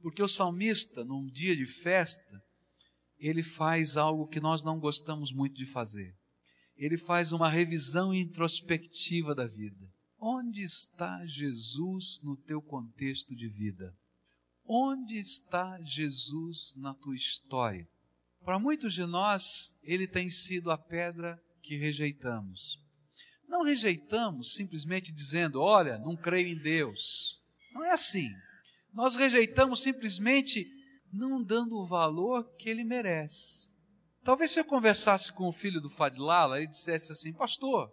porque 0.00 0.22
o 0.22 0.28
salmista, 0.28 1.04
num 1.04 1.26
dia 1.26 1.54
de 1.54 1.66
festa, 1.66 2.42
ele 3.18 3.42
faz 3.42 3.96
algo 3.96 4.26
que 4.26 4.40
nós 4.40 4.62
não 4.62 4.78
gostamos 4.78 5.32
muito 5.32 5.56
de 5.56 5.66
fazer. 5.66 6.14
Ele 6.76 6.98
faz 6.98 7.32
uma 7.32 7.48
revisão 7.48 8.12
introspectiva 8.12 9.34
da 9.34 9.46
vida. 9.46 9.88
Onde 10.18 10.62
está 10.62 11.24
Jesus 11.26 12.20
no 12.22 12.36
teu 12.36 12.60
contexto 12.60 13.34
de 13.34 13.48
vida? 13.48 13.94
Onde 14.66 15.18
está 15.18 15.78
Jesus 15.82 16.74
na 16.76 16.94
tua 16.94 17.14
história? 17.14 17.86
Para 18.44 18.58
muitos 18.58 18.94
de 18.94 19.04
nós, 19.04 19.74
ele 19.82 20.06
tem 20.06 20.30
sido 20.30 20.70
a 20.70 20.78
pedra 20.78 21.38
que 21.62 21.76
rejeitamos. 21.76 22.78
Não 23.54 23.62
rejeitamos 23.62 24.52
simplesmente 24.52 25.12
dizendo, 25.12 25.60
olha, 25.60 25.96
não 25.96 26.16
creio 26.16 26.48
em 26.48 26.58
Deus. 26.58 27.40
Não 27.72 27.84
é 27.84 27.92
assim. 27.92 28.28
Nós 28.92 29.14
rejeitamos 29.14 29.80
simplesmente 29.80 30.66
não 31.12 31.40
dando 31.40 31.76
o 31.76 31.86
valor 31.86 32.52
que 32.56 32.68
ele 32.68 32.82
merece. 32.82 33.72
Talvez 34.24 34.50
se 34.50 34.58
eu 34.58 34.64
conversasse 34.64 35.32
com 35.32 35.46
o 35.46 35.52
filho 35.52 35.80
do 35.80 35.88
Fadlala, 35.88 36.58
ele 36.58 36.66
dissesse 36.66 37.12
assim: 37.12 37.32
Pastor, 37.32 37.92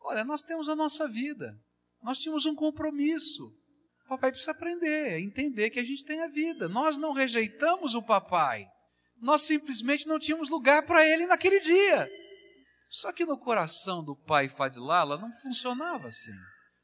olha, 0.00 0.24
nós 0.24 0.42
temos 0.42 0.68
a 0.68 0.74
nossa 0.74 1.06
vida, 1.06 1.56
nós 2.02 2.18
tínhamos 2.18 2.44
um 2.44 2.56
compromisso. 2.56 3.46
O 4.06 4.08
papai 4.08 4.32
precisa 4.32 4.50
aprender, 4.50 5.20
entender 5.20 5.70
que 5.70 5.78
a 5.78 5.84
gente 5.84 6.04
tem 6.04 6.20
a 6.20 6.28
vida. 6.28 6.68
Nós 6.68 6.98
não 6.98 7.12
rejeitamos 7.12 7.94
o 7.94 8.02
papai, 8.02 8.66
nós 9.22 9.42
simplesmente 9.42 10.08
não 10.08 10.18
tínhamos 10.18 10.48
lugar 10.48 10.84
para 10.84 11.06
ele 11.06 11.28
naquele 11.28 11.60
dia. 11.60 12.10
Só 12.90 13.12
que 13.12 13.24
no 13.24 13.38
coração 13.38 14.02
do 14.04 14.16
pai 14.16 14.48
Fadilala 14.48 15.16
não 15.16 15.32
funcionava 15.32 16.08
assim. 16.08 16.34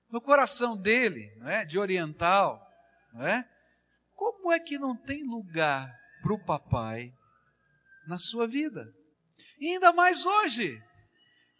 No 0.08 0.20
coração 0.20 0.76
dele, 0.80 1.34
não 1.38 1.48
é, 1.48 1.64
de 1.64 1.80
oriental, 1.80 2.64
não 3.12 3.26
é? 3.26 3.44
Como 4.14 4.52
é 4.52 4.60
que 4.60 4.78
não 4.78 4.96
tem 4.96 5.24
lugar 5.24 5.92
para 6.22 6.32
o 6.32 6.44
papai 6.44 7.12
na 8.06 8.18
sua 8.18 8.46
vida? 8.46 8.86
E 9.58 9.72
ainda 9.72 9.92
mais 9.92 10.24
hoje, 10.24 10.80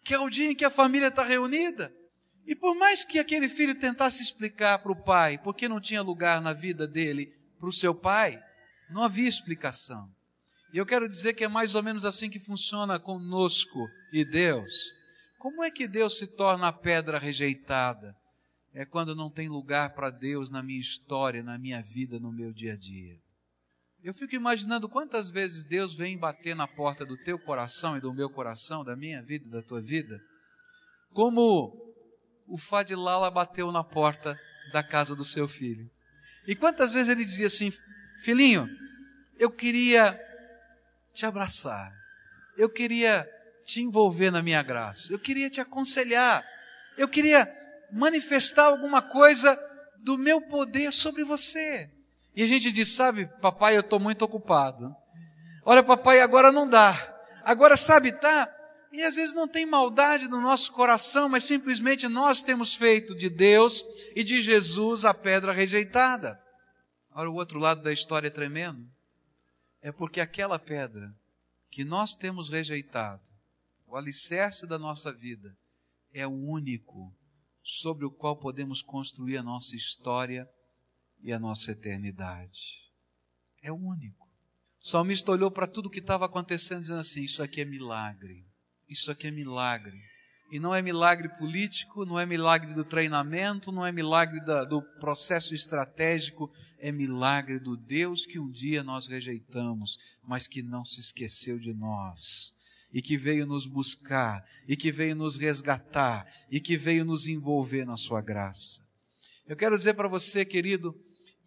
que 0.05 0.13
é 0.13 0.19
o 0.19 0.29
dia 0.29 0.49
em 0.49 0.55
que 0.55 0.63
a 0.63 0.69
família 0.69 1.09
está 1.09 1.25
reunida. 1.25 1.93
E 2.45 2.55
por 2.55 2.73
mais 2.73 3.03
que 3.03 3.19
aquele 3.19 3.49
filho 3.49 3.77
tentasse 3.77 4.23
explicar 4.23 4.79
para 4.79 4.93
o 4.93 5.03
pai 5.03 5.37
porque 5.37 5.67
não 5.67 5.81
tinha 5.81 6.01
lugar 6.01 6.39
na 6.41 6.53
vida 6.53 6.87
dele 6.87 7.27
para 7.59 7.67
o 7.67 7.73
seu 7.73 7.93
pai, 7.93 8.41
não 8.89 9.03
havia 9.03 9.27
explicação. 9.27 10.09
E 10.73 10.77
eu 10.77 10.85
quero 10.85 11.07
dizer 11.07 11.33
que 11.33 11.43
é 11.43 11.47
mais 11.47 11.75
ou 11.75 11.83
menos 11.83 12.05
assim 12.05 12.29
que 12.29 12.39
funciona 12.39 12.99
conosco 12.99 13.87
e 14.11 14.25
Deus. 14.25 14.91
Como 15.39 15.63
é 15.63 15.71
que 15.71 15.87
Deus 15.87 16.17
se 16.17 16.27
torna 16.27 16.67
a 16.67 16.73
pedra 16.73 17.17
rejeitada? 17.17 18.15
É 18.73 18.85
quando 18.85 19.15
não 19.15 19.29
tem 19.29 19.47
lugar 19.47 19.93
para 19.93 20.09
Deus 20.09 20.51
na 20.51 20.61
minha 20.61 20.79
história, 20.79 21.41
na 21.41 21.57
minha 21.57 21.81
vida, 21.81 22.19
no 22.19 22.31
meu 22.31 22.51
dia 22.51 22.73
a 22.73 22.75
dia. 22.75 23.17
Eu 24.03 24.13
fico 24.13 24.35
imaginando 24.35 24.87
quantas 24.87 25.31
vezes 25.31 25.65
Deus 25.65 25.95
vem 25.95 26.17
bater 26.17 26.55
na 26.55 26.67
porta 26.67 27.05
do 27.05 27.17
teu 27.23 27.39
coração 27.39 27.97
e 27.97 28.01
do 28.01 28.13
meu 28.13 28.29
coração, 28.29 28.83
da 28.83 28.95
minha 28.95 29.21
vida 29.21 29.49
da 29.49 29.61
tua 29.61 29.81
vida, 29.81 30.19
como 31.11 31.73
o 32.47 32.57
Fadilala 32.57 33.31
bateu 33.31 33.71
na 33.71 33.83
porta 33.83 34.39
da 34.71 34.83
casa 34.83 35.15
do 35.15 35.25
seu 35.25 35.47
filho. 35.47 35.89
E 36.47 36.55
quantas 36.55 36.93
vezes 36.93 37.09
ele 37.09 37.25
dizia 37.25 37.47
assim: 37.47 37.71
Filhinho, 38.21 38.67
eu 39.37 39.49
queria 39.49 40.17
te 41.17 41.25
abraçar, 41.25 41.91
eu 42.55 42.69
queria 42.69 43.27
te 43.65 43.81
envolver 43.81 44.31
na 44.31 44.41
minha 44.41 44.61
graça, 44.63 45.11
eu 45.11 45.19
queria 45.19 45.49
te 45.49 45.59
aconselhar, 45.59 46.43
eu 46.97 47.07
queria 47.07 47.51
manifestar 47.91 48.65
alguma 48.65 49.01
coisa 49.01 49.59
do 50.03 50.17
meu 50.17 50.41
poder 50.41 50.93
sobre 50.93 51.23
você. 51.23 51.89
E 52.35 52.43
a 52.43 52.47
gente 52.47 52.71
diz, 52.71 52.93
sabe, 52.93 53.27
papai, 53.41 53.75
eu 53.75 53.81
estou 53.81 53.99
muito 53.99 54.21
ocupado. 54.23 54.95
Olha, 55.65 55.83
papai, 55.83 56.21
agora 56.21 56.51
não 56.51 56.69
dá. 56.69 57.15
Agora, 57.43 57.75
sabe, 57.75 58.11
tá? 58.11 58.47
E 58.91 59.01
às 59.03 59.15
vezes 59.15 59.33
não 59.33 59.47
tem 59.47 59.65
maldade 59.65 60.27
no 60.27 60.39
nosso 60.39 60.71
coração, 60.71 61.27
mas 61.27 61.43
simplesmente 61.43 62.07
nós 62.07 62.41
temos 62.41 62.75
feito 62.75 63.15
de 63.15 63.29
Deus 63.29 63.83
e 64.15 64.23
de 64.23 64.41
Jesus 64.41 65.03
a 65.03 65.13
pedra 65.13 65.51
rejeitada. 65.51 66.39
Ora, 67.13 67.29
o 67.29 67.33
outro 67.33 67.59
lado 67.59 67.81
da 67.81 67.91
história 67.91 68.27
é 68.27 68.31
tremendo. 68.31 68.96
É 69.81 69.91
porque 69.91 70.19
aquela 70.19 70.57
pedra 70.57 71.15
que 71.69 71.83
nós 71.83 72.15
temos 72.15 72.49
rejeitado, 72.49 73.21
o 73.85 73.95
alicerce 73.95 74.65
da 74.65 74.77
nossa 74.77 75.11
vida, 75.11 75.55
é 76.11 76.25
o 76.25 76.31
único 76.31 77.15
sobre 77.63 78.05
o 78.05 78.11
qual 78.11 78.37
podemos 78.37 78.81
construir 78.81 79.37
a 79.37 79.43
nossa 79.43 79.75
história 79.75 80.49
e 81.21 81.31
a 81.33 81.39
nossa 81.39 81.71
eternidade. 81.71 82.91
É 83.61 83.71
o 83.71 83.75
único. 83.75 84.27
O 84.79 84.87
salmista 84.87 85.31
olhou 85.31 85.51
para 85.51 85.67
tudo 85.67 85.89
que 85.89 85.99
estava 85.99 86.25
acontecendo 86.25 86.81
dizendo 86.81 86.99
assim: 86.99 87.21
Isso 87.21 87.43
aqui 87.43 87.61
é 87.61 87.65
milagre. 87.65 88.45
Isso 88.87 89.11
aqui 89.11 89.27
é 89.27 89.31
milagre. 89.31 90.01
E 90.49 90.59
não 90.59 90.73
é 90.73 90.81
milagre 90.81 91.27
político, 91.37 92.05
não 92.05 92.17
é 92.17 92.25
milagre 92.25 92.73
do 92.73 92.85
treinamento, 92.85 93.69
não 93.71 93.85
é 93.85 93.91
milagre 93.91 94.39
da, 94.45 94.63
do 94.63 94.81
processo 94.81 95.53
estratégico, 95.53 96.49
é 96.79 96.89
milagre 96.89 97.59
do 97.59 97.75
Deus 97.75 98.25
que 98.25 98.39
um 98.39 98.49
dia 98.49 98.81
nós 98.81 99.07
rejeitamos, 99.07 99.99
mas 100.23 100.47
que 100.47 100.61
não 100.61 100.85
se 100.85 101.01
esqueceu 101.01 101.59
de 101.59 101.73
nós, 101.73 102.55
e 102.93 103.01
que 103.01 103.17
veio 103.17 103.45
nos 103.45 103.65
buscar, 103.65 104.41
e 104.65 104.77
que 104.77 104.89
veio 104.89 105.15
nos 105.15 105.35
resgatar, 105.35 106.25
e 106.49 106.61
que 106.61 106.77
veio 106.77 107.03
nos 107.03 107.27
envolver 107.27 107.83
na 107.83 107.97
sua 107.97 108.21
graça. 108.21 108.81
Eu 109.45 109.57
quero 109.57 109.77
dizer 109.77 109.95
para 109.95 110.07
você, 110.07 110.45
querido, 110.45 110.95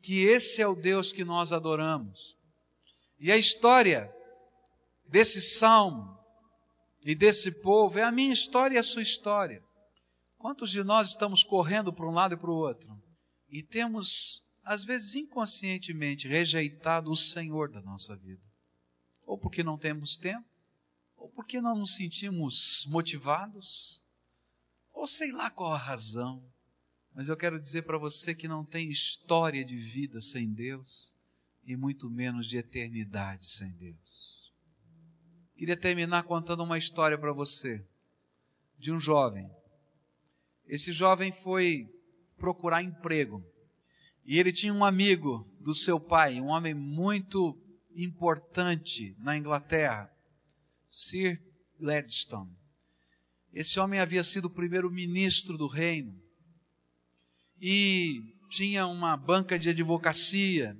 que 0.02 0.24
esse 0.24 0.60
é 0.60 0.66
o 0.66 0.74
Deus 0.74 1.10
que 1.10 1.24
nós 1.24 1.54
adoramos. 1.54 2.36
E 3.18 3.32
a 3.32 3.36
história 3.36 4.12
desse 5.08 5.40
salmo 5.40 6.19
e 7.04 7.14
desse 7.14 7.50
povo 7.50 7.98
é 7.98 8.02
a 8.02 8.12
minha 8.12 8.32
história 8.32 8.76
e 8.76 8.78
a 8.78 8.82
sua 8.82 9.02
história. 9.02 9.62
Quantos 10.38 10.70
de 10.70 10.82
nós 10.84 11.10
estamos 11.10 11.42
correndo 11.42 11.92
para 11.92 12.06
um 12.06 12.12
lado 12.12 12.34
e 12.34 12.36
para 12.36 12.50
o 12.50 12.56
outro 12.56 12.90
e 13.48 13.62
temos, 13.62 14.42
às 14.64 14.84
vezes 14.84 15.14
inconscientemente, 15.14 16.28
rejeitado 16.28 17.10
o 17.10 17.16
Senhor 17.16 17.70
da 17.70 17.80
nossa 17.82 18.16
vida? 18.16 18.42
Ou 19.26 19.38
porque 19.38 19.62
não 19.62 19.78
temos 19.78 20.16
tempo, 20.16 20.48
ou 21.16 21.28
porque 21.28 21.60
não 21.60 21.76
nos 21.76 21.94
sentimos 21.94 22.86
motivados, 22.88 24.02
ou 24.92 25.06
sei 25.06 25.32
lá 25.32 25.50
qual 25.50 25.72
a 25.72 25.78
razão. 25.78 26.42
Mas 27.14 27.28
eu 27.28 27.36
quero 27.36 27.60
dizer 27.60 27.82
para 27.82 27.98
você 27.98 28.34
que 28.34 28.48
não 28.48 28.64
tem 28.64 28.88
história 28.88 29.64
de 29.64 29.76
vida 29.76 30.20
sem 30.20 30.52
Deus 30.52 31.12
e 31.64 31.76
muito 31.76 32.08
menos 32.08 32.48
de 32.48 32.56
eternidade 32.56 33.50
sem 33.50 33.70
Deus. 33.72 34.39
Queria 35.60 35.76
terminar 35.76 36.22
contando 36.22 36.62
uma 36.62 36.78
história 36.78 37.18
para 37.18 37.34
você 37.34 37.84
de 38.78 38.90
um 38.90 38.98
jovem. 38.98 39.46
Esse 40.66 40.90
jovem 40.90 41.30
foi 41.32 41.86
procurar 42.38 42.82
emprego 42.82 43.44
e 44.24 44.38
ele 44.38 44.54
tinha 44.54 44.72
um 44.72 44.82
amigo 44.82 45.46
do 45.60 45.74
seu 45.74 46.00
pai, 46.00 46.40
um 46.40 46.46
homem 46.46 46.72
muito 46.72 47.60
importante 47.94 49.14
na 49.18 49.36
Inglaterra, 49.36 50.10
Sir 50.88 51.38
Gladstone. 51.78 52.56
Esse 53.52 53.78
homem 53.78 54.00
havia 54.00 54.24
sido 54.24 54.46
o 54.46 54.54
primeiro 54.54 54.90
ministro 54.90 55.58
do 55.58 55.66
reino 55.66 56.18
e 57.60 58.34
tinha 58.48 58.86
uma 58.86 59.14
banca 59.14 59.58
de 59.58 59.68
advocacia. 59.68 60.74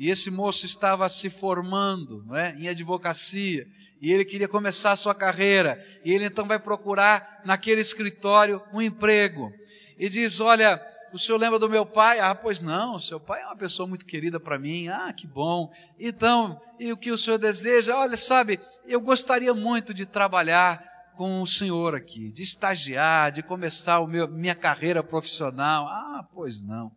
E 0.00 0.08
esse 0.08 0.30
moço 0.30 0.64
estava 0.64 1.06
se 1.10 1.28
formando 1.28 2.24
não 2.26 2.34
é, 2.34 2.56
em 2.58 2.68
advocacia. 2.68 3.68
E 4.00 4.10
ele 4.10 4.24
queria 4.24 4.48
começar 4.48 4.92
a 4.92 4.96
sua 4.96 5.14
carreira. 5.14 5.78
E 6.02 6.10
ele 6.10 6.24
então 6.24 6.48
vai 6.48 6.58
procurar 6.58 7.42
naquele 7.44 7.82
escritório 7.82 8.62
um 8.72 8.80
emprego. 8.80 9.52
E 9.98 10.08
diz: 10.08 10.40
Olha, 10.40 10.80
o 11.12 11.18
senhor 11.18 11.36
lembra 11.36 11.58
do 11.58 11.68
meu 11.68 11.84
pai? 11.84 12.18
Ah, 12.18 12.34
pois 12.34 12.62
não, 12.62 12.94
o 12.94 13.00
seu 13.00 13.20
pai 13.20 13.42
é 13.42 13.44
uma 13.44 13.56
pessoa 13.56 13.86
muito 13.86 14.06
querida 14.06 14.40
para 14.40 14.58
mim. 14.58 14.88
Ah, 14.88 15.12
que 15.12 15.26
bom. 15.26 15.70
Então, 15.98 16.58
e 16.78 16.90
o 16.90 16.96
que 16.96 17.12
o 17.12 17.18
senhor 17.18 17.36
deseja? 17.36 17.94
Olha, 17.94 18.16
sabe, 18.16 18.58
eu 18.86 19.02
gostaria 19.02 19.52
muito 19.52 19.92
de 19.92 20.06
trabalhar 20.06 20.82
com 21.14 21.42
o 21.42 21.46
senhor 21.46 21.94
aqui, 21.94 22.30
de 22.30 22.42
estagiar, 22.42 23.30
de 23.30 23.42
começar 23.42 24.00
meu, 24.06 24.26
minha 24.26 24.54
carreira 24.54 25.02
profissional. 25.02 25.86
Ah, 25.86 26.26
pois 26.32 26.62
não. 26.62 26.90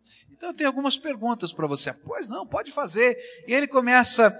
Então 0.44 0.52
eu 0.52 0.56
tenho 0.56 0.68
algumas 0.68 0.98
perguntas 0.98 1.54
para 1.54 1.66
você. 1.66 1.90
Pois 1.90 2.28
não, 2.28 2.46
pode 2.46 2.70
fazer. 2.70 3.16
E 3.48 3.54
ele 3.54 3.66
começa, 3.66 4.30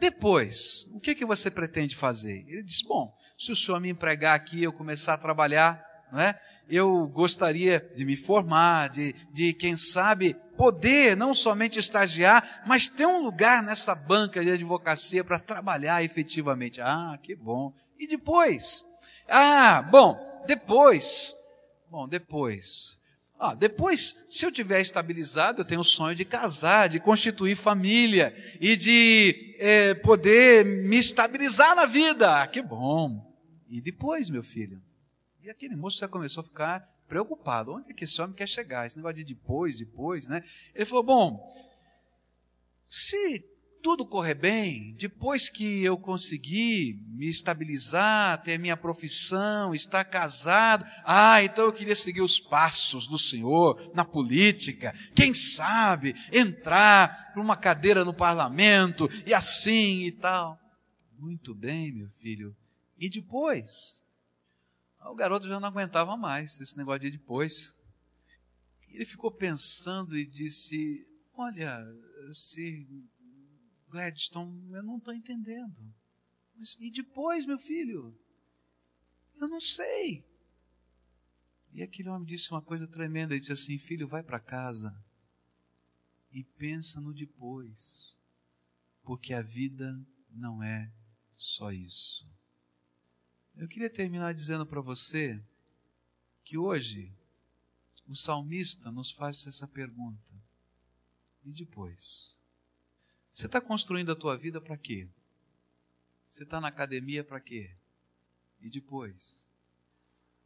depois, 0.00 0.90
o 0.92 0.98
que, 0.98 1.14
que 1.14 1.24
você 1.24 1.48
pretende 1.48 1.94
fazer? 1.94 2.44
Ele 2.48 2.64
diz, 2.64 2.82
bom, 2.82 3.14
se 3.38 3.52
o 3.52 3.56
senhor 3.56 3.80
me 3.80 3.88
empregar 3.88 4.34
aqui, 4.34 4.64
eu 4.64 4.72
começar 4.72 5.14
a 5.14 5.18
trabalhar, 5.18 5.80
não 6.10 6.20
é? 6.20 6.36
eu 6.68 7.06
gostaria 7.06 7.88
de 7.94 8.04
me 8.04 8.16
formar, 8.16 8.88
de, 8.88 9.14
de, 9.32 9.52
quem 9.52 9.76
sabe, 9.76 10.34
poder 10.56 11.16
não 11.16 11.32
somente 11.32 11.78
estagiar, 11.78 12.64
mas 12.66 12.88
ter 12.88 13.06
um 13.06 13.22
lugar 13.22 13.62
nessa 13.62 13.94
banca 13.94 14.42
de 14.42 14.50
advocacia 14.50 15.22
para 15.22 15.38
trabalhar 15.38 16.02
efetivamente. 16.02 16.80
Ah, 16.80 17.16
que 17.22 17.36
bom. 17.36 17.72
E 17.96 18.08
depois? 18.08 18.84
Ah, 19.28 19.82
bom, 19.82 20.18
depois. 20.48 21.36
Bom, 21.88 22.08
depois. 22.08 22.97
Ah, 23.38 23.54
depois, 23.54 24.26
se 24.28 24.44
eu 24.44 24.50
tiver 24.50 24.80
estabilizado, 24.80 25.60
eu 25.60 25.64
tenho 25.64 25.80
o 25.80 25.84
sonho 25.84 26.16
de 26.16 26.24
casar, 26.24 26.88
de 26.88 26.98
constituir 26.98 27.56
família 27.56 28.34
e 28.60 28.76
de 28.76 29.56
é, 29.60 29.94
poder 29.94 30.64
me 30.64 30.98
estabilizar 30.98 31.76
na 31.76 31.86
vida. 31.86 32.42
Ah, 32.42 32.46
que 32.48 32.60
bom. 32.60 33.24
E 33.68 33.80
depois, 33.80 34.28
meu 34.28 34.42
filho? 34.42 34.82
E 35.40 35.48
aquele 35.48 35.76
moço 35.76 36.00
já 36.00 36.08
começou 36.08 36.40
a 36.40 36.44
ficar 36.44 36.80
preocupado. 37.06 37.72
Onde 37.72 37.92
é 37.92 37.94
que 37.94 38.04
esse 38.04 38.20
homem 38.20 38.34
quer 38.34 38.48
chegar? 38.48 38.86
Esse 38.86 38.96
negócio 38.96 39.16
de 39.16 39.24
depois, 39.24 39.78
depois, 39.78 40.26
né? 40.26 40.42
Ele 40.74 40.84
falou: 40.84 41.04
bom, 41.04 41.68
se 42.88 43.44
tudo 43.82 44.06
correr 44.06 44.34
bem, 44.34 44.94
depois 44.98 45.48
que 45.48 45.82
eu 45.82 45.96
conseguir 45.96 47.00
me 47.08 47.28
estabilizar, 47.28 48.42
ter 48.42 48.58
minha 48.58 48.76
profissão, 48.76 49.74
estar 49.74 50.04
casado, 50.04 50.84
ah, 51.04 51.42
então 51.42 51.64
eu 51.64 51.72
queria 51.72 51.96
seguir 51.96 52.20
os 52.20 52.38
passos 52.38 53.06
do 53.06 53.18
Senhor 53.18 53.90
na 53.94 54.04
política, 54.04 54.94
quem 55.14 55.34
sabe 55.34 56.14
entrar 56.32 57.32
para 57.32 57.42
uma 57.42 57.56
cadeira 57.56 58.04
no 58.04 58.14
parlamento 58.14 59.08
e 59.26 59.32
assim 59.32 60.04
e 60.04 60.12
tal. 60.12 60.58
Muito 61.18 61.54
bem, 61.54 61.92
meu 61.92 62.08
filho. 62.20 62.56
E 62.98 63.08
depois? 63.08 64.02
O 65.06 65.14
garoto 65.14 65.48
já 65.48 65.58
não 65.58 65.68
aguentava 65.68 66.16
mais 66.16 66.60
esse 66.60 66.76
negócio 66.76 67.00
de 67.00 67.12
depois. 67.12 67.74
Ele 68.90 69.04
ficou 69.04 69.30
pensando 69.30 70.16
e 70.16 70.26
disse: 70.26 71.06
Olha, 71.34 71.78
se 72.32 72.86
Gladstone, 73.90 74.72
eu 74.72 74.82
não 74.82 74.98
estou 74.98 75.14
entendendo. 75.14 75.94
Mas, 76.56 76.76
e 76.80 76.90
depois, 76.90 77.46
meu 77.46 77.58
filho? 77.58 78.16
Eu 79.40 79.48
não 79.48 79.60
sei. 79.60 80.24
E 81.72 81.82
aquele 81.82 82.08
homem 82.08 82.26
disse 82.26 82.50
uma 82.50 82.62
coisa 82.62 82.86
tremenda. 82.86 83.32
Ele 83.32 83.40
disse 83.40 83.52
assim: 83.52 83.78
Filho, 83.78 84.08
vai 84.08 84.22
para 84.22 84.40
casa 84.40 84.94
e 86.30 86.42
pensa 86.44 87.00
no 87.00 87.12
depois, 87.12 88.18
porque 89.02 89.32
a 89.32 89.42
vida 89.42 89.98
não 90.30 90.62
é 90.62 90.92
só 91.36 91.72
isso. 91.72 92.28
Eu 93.56 93.66
queria 93.66 93.90
terminar 93.90 94.34
dizendo 94.34 94.66
para 94.66 94.80
você 94.80 95.42
que 96.44 96.56
hoje 96.56 97.12
o 98.06 98.14
salmista 98.14 98.90
nos 98.90 99.10
faz 99.10 99.46
essa 99.46 99.66
pergunta. 99.66 100.32
E 101.44 101.52
depois? 101.52 102.37
Você 103.38 103.46
está 103.46 103.60
construindo 103.60 104.10
a 104.10 104.16
tua 104.16 104.36
vida 104.36 104.60
para 104.60 104.76
quê? 104.76 105.06
Você 106.26 106.42
está 106.42 106.60
na 106.60 106.66
academia 106.66 107.22
para 107.22 107.38
quê? 107.38 107.70
E 108.60 108.68
depois? 108.68 109.46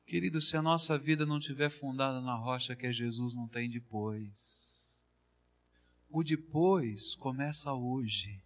Querido, 0.05 0.43
se 0.43 0.59
a 0.59 0.63
nossa 0.63 0.99
vida 0.99 1.25
não 1.25 1.39
estiver 1.39 1.71
fundada 1.71 2.21
na 2.21 2.35
rocha 2.35 2.77
que 2.77 2.87
é 2.87 2.93
Jesus, 2.93 3.35
não 3.35 3.49
tem 3.49 3.71
depois. 3.71 5.01
O 6.11 6.23
depois 6.23 7.15
começa 7.15 7.73
hoje, 7.73 8.45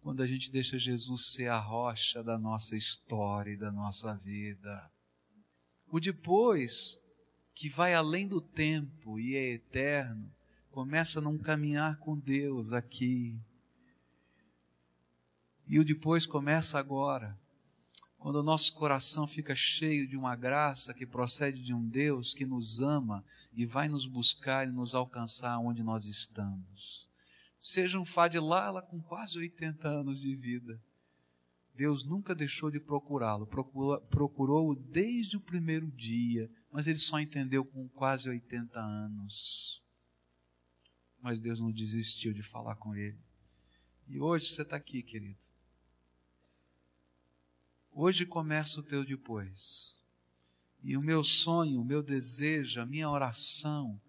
quando 0.00 0.22
a 0.22 0.26
gente 0.26 0.50
deixa 0.50 0.78
Jesus 0.78 1.32
ser 1.32 1.48
a 1.48 1.58
rocha 1.58 2.24
da 2.24 2.38
nossa 2.38 2.74
história 2.74 3.52
e 3.52 3.58
da 3.58 3.70
nossa 3.70 4.14
vida. 4.14 4.90
O 5.88 6.00
depois, 6.00 6.98
que 7.54 7.68
vai 7.68 7.92
além 7.92 8.26
do 8.26 8.40
tempo 8.40 9.20
e 9.20 9.36
é 9.36 9.50
eterno, 9.50 10.32
começa 10.72 11.20
num 11.20 11.36
caminhar 11.36 11.98
com 11.98 12.18
Deus 12.18 12.72
aqui. 12.72 13.38
E 15.68 15.78
o 15.78 15.84
depois 15.84 16.26
começa 16.26 16.78
agora 16.78 17.38
quando 18.18 18.36
o 18.36 18.42
nosso 18.42 18.72
coração 18.74 19.26
fica 19.26 19.54
cheio 19.54 20.08
de 20.08 20.16
uma 20.16 20.34
graça 20.34 20.94
que 20.94 21.04
procede 21.04 21.60
de 21.60 21.74
um 21.74 21.86
Deus 21.86 22.32
que 22.32 22.46
nos 22.46 22.80
ama 22.80 23.24
e 23.52 23.66
vai 23.66 23.88
nos 23.88 24.06
buscar 24.06 24.66
e 24.66 24.70
nos 24.70 24.94
alcançar 24.94 25.58
onde 25.58 25.82
nós 25.82 26.06
estamos. 26.06 27.10
Seja 27.58 27.98
um 27.98 28.04
Fadilala 28.04 28.80
com 28.80 29.00
quase 29.00 29.38
80 29.38 29.88
anos 29.88 30.20
de 30.20 30.34
vida. 30.36 30.80
Deus 31.74 32.04
nunca 32.04 32.34
deixou 32.34 32.70
de 32.70 32.78
procurá-lo, 32.78 33.46
procurou-o 33.46 34.74
desde 34.74 35.36
o 35.36 35.40
primeiro 35.40 35.90
dia, 35.90 36.48
mas 36.70 36.86
ele 36.86 36.98
só 36.98 37.18
entendeu 37.18 37.64
com 37.64 37.88
quase 37.88 38.28
80 38.28 38.78
anos. 38.78 39.81
Mas 41.22 41.40
Deus 41.40 41.60
não 41.60 41.70
desistiu 41.70 42.34
de 42.34 42.42
falar 42.42 42.76
com 42.76 42.94
ele. 42.94 43.18
E 44.08 44.20
hoje 44.20 44.48
você 44.48 44.62
está 44.62 44.76
aqui, 44.76 45.02
querido 45.02 45.40
Hoje 47.94 48.24
começa 48.24 48.80
o 48.80 48.82
teu 48.82 49.04
depois. 49.04 50.00
E 50.82 50.96
o 50.96 51.02
meu 51.02 51.22
sonho, 51.22 51.80
o 51.80 51.84
meu 51.84 52.02
desejo, 52.02 52.80
a 52.80 52.86
minha 52.86 53.08
oração 53.08 54.00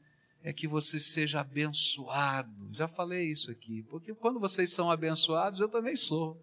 é 0.42 0.54
que 0.54 0.68
você 0.68 1.00
seja 1.00 1.42
abençoado. 1.42 2.74
Já 2.74 2.88
falei 2.88 3.30
isso 3.30 3.52
aqui, 3.52 3.84
porque 3.84 4.14
quando 4.14 4.40
vocês 4.40 4.72
são 4.72 4.90
abençoados, 4.90 5.60
eu 5.60 5.68
também 5.68 5.98
sou. 5.98 6.42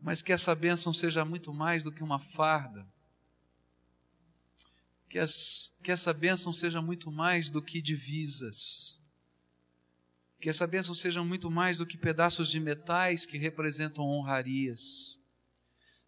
Mas 0.00 0.22
que 0.22 0.32
essa 0.32 0.54
bênção 0.54 0.92
seja 0.92 1.24
muito 1.24 1.52
mais 1.52 1.82
do 1.82 1.90
que 1.90 2.02
uma 2.02 2.20
farda. 2.20 2.86
Que, 5.08 5.18
as, 5.18 5.76
que 5.82 5.90
essa 5.90 6.12
bênção 6.12 6.52
seja 6.52 6.80
muito 6.80 7.10
mais 7.10 7.50
do 7.50 7.60
que 7.60 7.82
divisas. 7.82 8.93
Que 10.44 10.50
essa 10.50 10.66
bênção 10.66 10.94
seja 10.94 11.24
muito 11.24 11.50
mais 11.50 11.78
do 11.78 11.86
que 11.86 11.98
pedaços 11.98 12.48
de 12.48 12.60
metais 12.60 13.26
que 13.26 13.36
representam 13.36 14.04
honrarias 14.04 15.18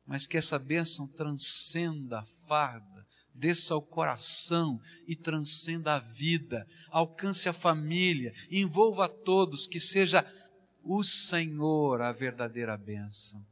mas 0.06 0.24
que 0.24 0.36
essa 0.36 0.58
bênção 0.58 1.06
transcenda 1.08 2.20
a 2.20 2.26
farda, 2.46 3.04
desça 3.34 3.74
ao 3.74 3.82
coração 3.82 4.80
e 5.06 5.16
transcenda 5.16 5.94
a 5.94 5.98
vida, 5.98 6.66
alcance 6.90 7.48
a 7.48 7.52
família, 7.52 8.32
envolva 8.50 9.06
a 9.06 9.08
todos, 9.08 9.66
que 9.66 9.80
seja 9.80 10.24
o 10.82 11.02
Senhor 11.02 12.00
a 12.00 12.12
verdadeira 12.12 12.76
bênção. 12.76 13.44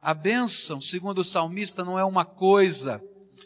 A 0.00 0.12
bênção, 0.12 0.80
segundo 0.80 1.18
o 1.18 1.24
salmista, 1.24 1.84
não 1.84 1.96
é 1.96 2.04
uma 2.04 2.24
coisa, 2.24 3.00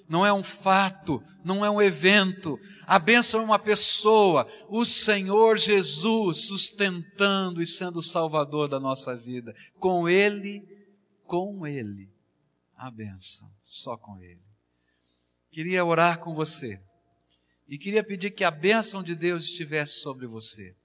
não 0.08 0.24
é 0.24 0.32
um 0.32 0.42
fato, 0.42 1.22
não 1.44 1.64
é 1.64 1.70
um 1.70 1.82
evento. 1.82 2.58
A 2.86 2.98
bênção 2.98 3.40
é 3.40 3.44
uma 3.44 3.58
pessoa, 3.58 4.46
o 4.68 4.84
Senhor 4.84 5.58
Jesus 5.58 6.46
sustentando 6.46 7.60
e 7.60 7.66
sendo 7.66 7.98
o 7.98 8.02
salvador 8.02 8.68
da 8.68 8.78
nossa 8.78 9.16
vida. 9.16 9.54
Com 9.78 10.08
Ele, 10.08 10.62
com 11.24 11.66
Ele 11.66 12.08
a 12.76 12.90
benção, 12.90 13.50
só 13.62 13.96
com 13.96 14.20
Ele. 14.22 14.40
Queria 15.50 15.84
orar 15.84 16.20
com 16.20 16.34
você 16.34 16.80
e 17.68 17.78
queria 17.78 18.04
pedir 18.04 18.30
que 18.30 18.44
a 18.44 18.50
bênção 18.50 19.02
de 19.02 19.14
Deus 19.14 19.44
estivesse 19.44 20.00
sobre 20.00 20.26
você. 20.26 20.76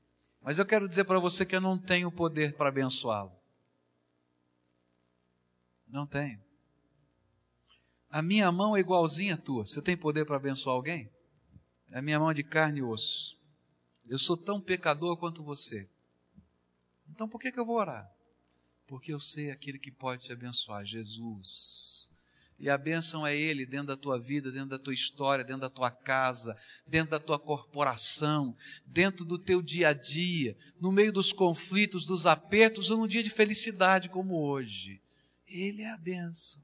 Mas 0.41 0.57
eu 0.57 0.65
quero 0.65 0.87
dizer 0.87 1.03
para 1.03 1.19
você 1.19 1.45
que 1.45 1.55
eu 1.55 1.61
não 1.61 1.77
tenho 1.77 2.11
poder 2.11 2.55
para 2.55 2.69
abençoá-lo. 2.69 3.31
Não 5.87 6.07
tenho. 6.07 6.39
A 8.11 8.21
minha 8.21 8.51
mão 8.51 8.75
é 8.75 8.79
igualzinha 8.79 9.35
à 9.35 9.37
tua. 9.37 9.65
Você 9.65 9.81
tem 9.81 9.95
poder 9.95 10.25
para 10.25 10.35
abençoar 10.35 10.75
alguém? 10.75 11.09
A 11.91 12.01
minha 12.01 12.19
mão 12.19 12.29
é 12.29 12.33
de 12.33 12.43
carne 12.43 12.79
e 12.79 12.83
osso. 12.83 13.37
Eu 14.07 14.19
sou 14.19 14.35
tão 14.35 14.59
pecador 14.59 15.15
quanto 15.17 15.41
você. 15.43 15.87
Então 17.09 17.27
por 17.27 17.39
que, 17.39 17.51
que 17.51 17.59
eu 17.59 17.65
vou 17.65 17.77
orar? 17.77 18.11
porque 18.91 19.13
eu 19.13 19.21
sei 19.21 19.49
aquele 19.49 19.79
que 19.79 19.89
pode 19.89 20.25
te 20.25 20.33
abençoar, 20.33 20.83
Jesus. 20.83 22.09
E 22.59 22.69
a 22.69 22.77
bênção 22.77 23.25
é 23.25 23.33
Ele 23.33 23.65
dentro 23.65 23.87
da 23.87 23.95
tua 23.95 24.19
vida, 24.19 24.51
dentro 24.51 24.67
da 24.67 24.77
tua 24.77 24.93
história, 24.93 25.45
dentro 25.45 25.61
da 25.61 25.69
tua 25.69 25.89
casa, 25.89 26.57
dentro 26.85 27.11
da 27.11 27.19
tua 27.19 27.39
corporação, 27.39 28.53
dentro 28.85 29.23
do 29.23 29.39
teu 29.39 29.61
dia 29.61 29.87
a 29.87 29.93
dia, 29.93 30.57
no 30.77 30.91
meio 30.91 31.13
dos 31.13 31.31
conflitos, 31.31 32.05
dos 32.05 32.27
apertos 32.27 32.91
ou 32.91 32.97
num 32.97 33.07
dia 33.07 33.23
de 33.23 33.29
felicidade 33.29 34.09
como 34.09 34.43
hoje. 34.43 35.01
Ele 35.47 35.83
é 35.83 35.89
a 35.89 35.97
bênção. 35.97 36.61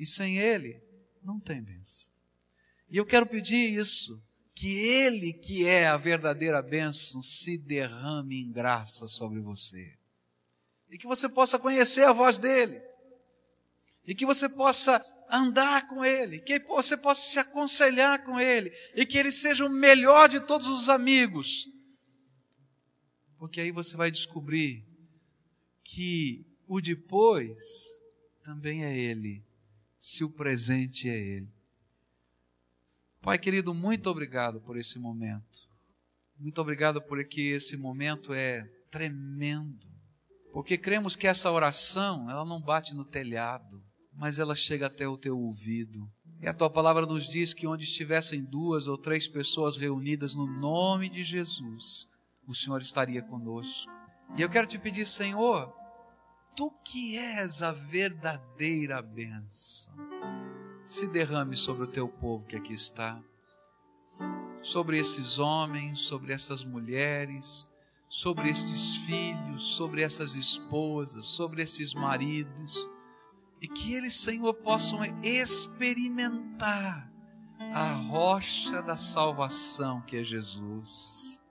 E 0.00 0.06
sem 0.06 0.38
Ele, 0.38 0.82
não 1.22 1.38
tem 1.38 1.62
bênção. 1.62 2.08
E 2.88 2.96
eu 2.96 3.04
quero 3.04 3.26
pedir 3.26 3.78
isso, 3.78 4.18
que 4.54 4.72
Ele, 4.78 5.34
que 5.34 5.68
é 5.68 5.88
a 5.88 5.98
verdadeira 5.98 6.62
bênção, 6.62 7.20
se 7.20 7.58
derrame 7.58 8.40
em 8.40 8.50
graça 8.50 9.06
sobre 9.06 9.40
você. 9.40 9.92
E 10.88 10.96
que 10.96 11.06
você 11.06 11.28
possa 11.28 11.58
conhecer 11.58 12.04
a 12.04 12.14
voz 12.14 12.38
dele, 12.38 12.80
e 14.06 14.14
que 14.14 14.24
você 14.24 14.48
possa 14.48 15.04
andar 15.30 15.86
com 15.86 16.02
ele, 16.02 16.40
que 16.40 16.58
você 16.60 16.96
possa 16.96 17.20
se 17.20 17.38
aconselhar 17.38 18.24
com 18.24 18.40
ele, 18.40 18.72
e 18.94 19.04
que 19.04 19.18
ele 19.18 19.30
seja 19.30 19.66
o 19.66 19.70
melhor 19.70 20.30
de 20.30 20.40
todos 20.40 20.66
os 20.66 20.88
amigos, 20.88 21.68
porque 23.38 23.60
aí 23.60 23.70
você 23.70 23.98
vai 23.98 24.10
descobrir 24.10 24.82
que 25.84 26.44
o 26.66 26.80
depois 26.80 28.02
também 28.42 28.84
é 28.84 28.98
ele, 28.98 29.44
se 30.00 30.24
o 30.24 30.30
presente 30.32 31.08
é 31.08 31.16
ele. 31.16 31.48
Pai 33.20 33.38
querido, 33.38 33.72
muito 33.72 34.10
obrigado 34.10 34.60
por 34.60 34.76
esse 34.76 34.98
momento. 34.98 35.68
Muito 36.36 36.60
obrigado 36.60 37.00
porque 37.00 37.42
esse 37.42 37.76
momento 37.76 38.32
é 38.32 38.62
tremendo 38.90 39.90
porque 40.52 40.76
cremos 40.76 41.14
que 41.14 41.26
essa 41.26 41.50
oração, 41.50 42.28
ela 42.28 42.44
não 42.44 42.60
bate 42.60 42.94
no 42.94 43.04
telhado, 43.04 43.82
mas 44.12 44.38
ela 44.38 44.56
chega 44.56 44.86
até 44.86 45.06
o 45.06 45.16
teu 45.16 45.38
ouvido. 45.38 46.10
E 46.40 46.48
a 46.48 46.54
tua 46.54 46.68
palavra 46.68 47.06
nos 47.06 47.28
diz 47.28 47.54
que 47.54 47.66
onde 47.66 47.84
estivessem 47.84 48.42
duas 48.42 48.88
ou 48.88 48.98
três 48.98 49.28
pessoas 49.28 49.76
reunidas 49.76 50.34
no 50.34 50.46
nome 50.46 51.08
de 51.08 51.22
Jesus, 51.22 52.08
o 52.46 52.54
Senhor 52.54 52.80
estaria 52.80 53.22
conosco. 53.22 53.90
E 54.36 54.42
eu 54.42 54.48
quero 54.48 54.66
te 54.66 54.78
pedir, 54.78 55.06
Senhor, 55.06 55.72
tu 56.60 56.70
que 56.84 57.16
és 57.16 57.62
a 57.62 57.72
verdadeira 57.72 59.00
bênção, 59.00 59.94
se 60.84 61.06
derrame 61.06 61.56
sobre 61.56 61.84
o 61.84 61.86
teu 61.86 62.06
povo 62.06 62.44
que 62.44 62.54
aqui 62.54 62.74
está, 62.74 63.18
sobre 64.60 64.98
esses 64.98 65.38
homens, 65.38 66.00
sobre 66.00 66.34
essas 66.34 66.62
mulheres, 66.62 67.66
sobre 68.10 68.50
estes 68.50 68.96
filhos, 69.06 69.74
sobre 69.74 70.02
essas 70.02 70.36
esposas, 70.36 71.24
sobre 71.24 71.62
estes 71.62 71.94
maridos, 71.94 72.90
e 73.58 73.66
que 73.66 73.94
eles, 73.94 74.12
Senhor, 74.12 74.52
possam 74.52 75.00
experimentar 75.22 77.10
a 77.72 77.94
rocha 77.94 78.82
da 78.82 78.98
salvação 78.98 80.02
que 80.02 80.18
é 80.18 80.22
Jesus, 80.22 81.42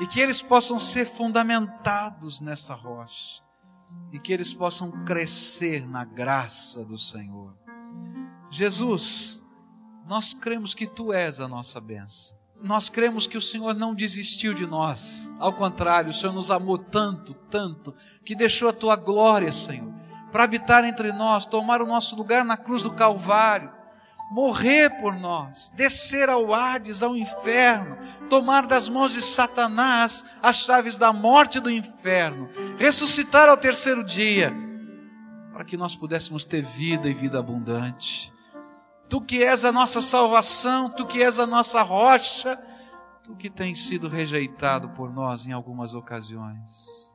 e 0.00 0.06
que 0.06 0.20
eles 0.20 0.40
possam 0.40 0.78
ser 0.78 1.06
fundamentados 1.06 2.40
nessa 2.40 2.72
rocha, 2.72 3.42
e 4.12 4.18
que 4.18 4.32
eles 4.32 4.52
possam 4.52 5.04
crescer 5.04 5.86
na 5.86 6.04
graça 6.04 6.84
do 6.84 6.98
Senhor. 6.98 7.56
Jesus, 8.50 9.42
nós 10.06 10.32
cremos 10.32 10.74
que 10.74 10.86
Tu 10.86 11.12
és 11.12 11.40
a 11.40 11.48
nossa 11.48 11.80
bênção 11.80 12.36
nós 12.64 12.88
cremos 12.88 13.26
que 13.26 13.36
o 13.36 13.42
Senhor 13.42 13.74
não 13.74 13.94
desistiu 13.94 14.54
de 14.54 14.66
nós. 14.66 15.34
Ao 15.38 15.52
contrário, 15.52 16.10
o 16.10 16.14
Senhor 16.14 16.32
nos 16.32 16.50
amou 16.50 16.78
tanto, 16.78 17.34
tanto, 17.50 17.94
que 18.24 18.34
deixou 18.34 18.70
a 18.70 18.72
tua 18.72 18.96
glória, 18.96 19.52
Senhor, 19.52 19.92
para 20.32 20.44
habitar 20.44 20.82
entre 20.82 21.12
nós, 21.12 21.44
tomar 21.44 21.82
o 21.82 21.86
nosso 21.86 22.16
lugar 22.16 22.42
na 22.42 22.56
cruz 22.56 22.82
do 22.82 22.90
Calvário, 22.90 23.70
morrer 24.30 24.90
por 25.00 25.14
nós, 25.14 25.70
descer 25.76 26.28
ao 26.28 26.52
Hades, 26.52 27.02
ao 27.02 27.16
inferno, 27.16 27.96
tomar 28.28 28.66
das 28.66 28.88
mãos 28.88 29.12
de 29.12 29.22
Satanás 29.22 30.24
as 30.42 30.56
chaves 30.56 30.98
da 30.98 31.12
morte 31.12 31.58
e 31.58 31.60
do 31.60 31.70
inferno, 31.70 32.48
ressuscitar 32.78 33.48
ao 33.48 33.56
terceiro 33.56 34.02
dia 34.04 34.52
para 35.54 35.64
que 35.64 35.76
nós 35.76 35.94
pudéssemos 35.94 36.44
ter 36.44 36.62
vida 36.62 37.08
e 37.08 37.14
vida 37.14 37.38
abundante. 37.38 38.32
Tu 39.08 39.20
que 39.20 39.44
és 39.44 39.64
a 39.64 39.70
nossa 39.70 40.02
salvação, 40.02 40.90
tu 40.90 41.06
que 41.06 41.22
és 41.22 41.38
a 41.38 41.46
nossa 41.46 41.80
rocha, 41.82 42.60
tu 43.22 43.36
que 43.36 43.48
tens 43.48 43.86
sido 43.86 44.08
rejeitado 44.08 44.88
por 44.90 45.12
nós 45.12 45.46
em 45.46 45.52
algumas 45.52 45.94
ocasiões. 45.94 47.14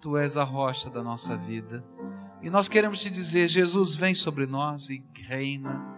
Tu 0.00 0.16
és 0.16 0.38
a 0.38 0.44
rocha 0.44 0.88
da 0.88 1.02
nossa 1.02 1.36
vida. 1.36 1.84
E 2.40 2.48
nós 2.48 2.66
queremos 2.66 3.00
te 3.00 3.10
dizer: 3.10 3.46
Jesus 3.46 3.94
vem 3.94 4.14
sobre 4.14 4.46
nós 4.46 4.88
e 4.88 5.04
reina. 5.14 5.95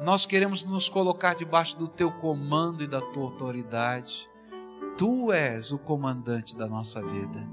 Nós 0.00 0.24
queremos 0.24 0.64
nos 0.64 0.88
colocar 0.88 1.34
debaixo 1.34 1.76
do 1.76 1.88
teu 1.88 2.12
comando 2.12 2.84
e 2.84 2.86
da 2.86 3.00
tua 3.00 3.24
autoridade. 3.24 4.30
Tu 4.96 5.32
és 5.32 5.72
o 5.72 5.78
comandante 5.78 6.56
da 6.56 6.68
nossa 6.68 7.02
vida. 7.02 7.44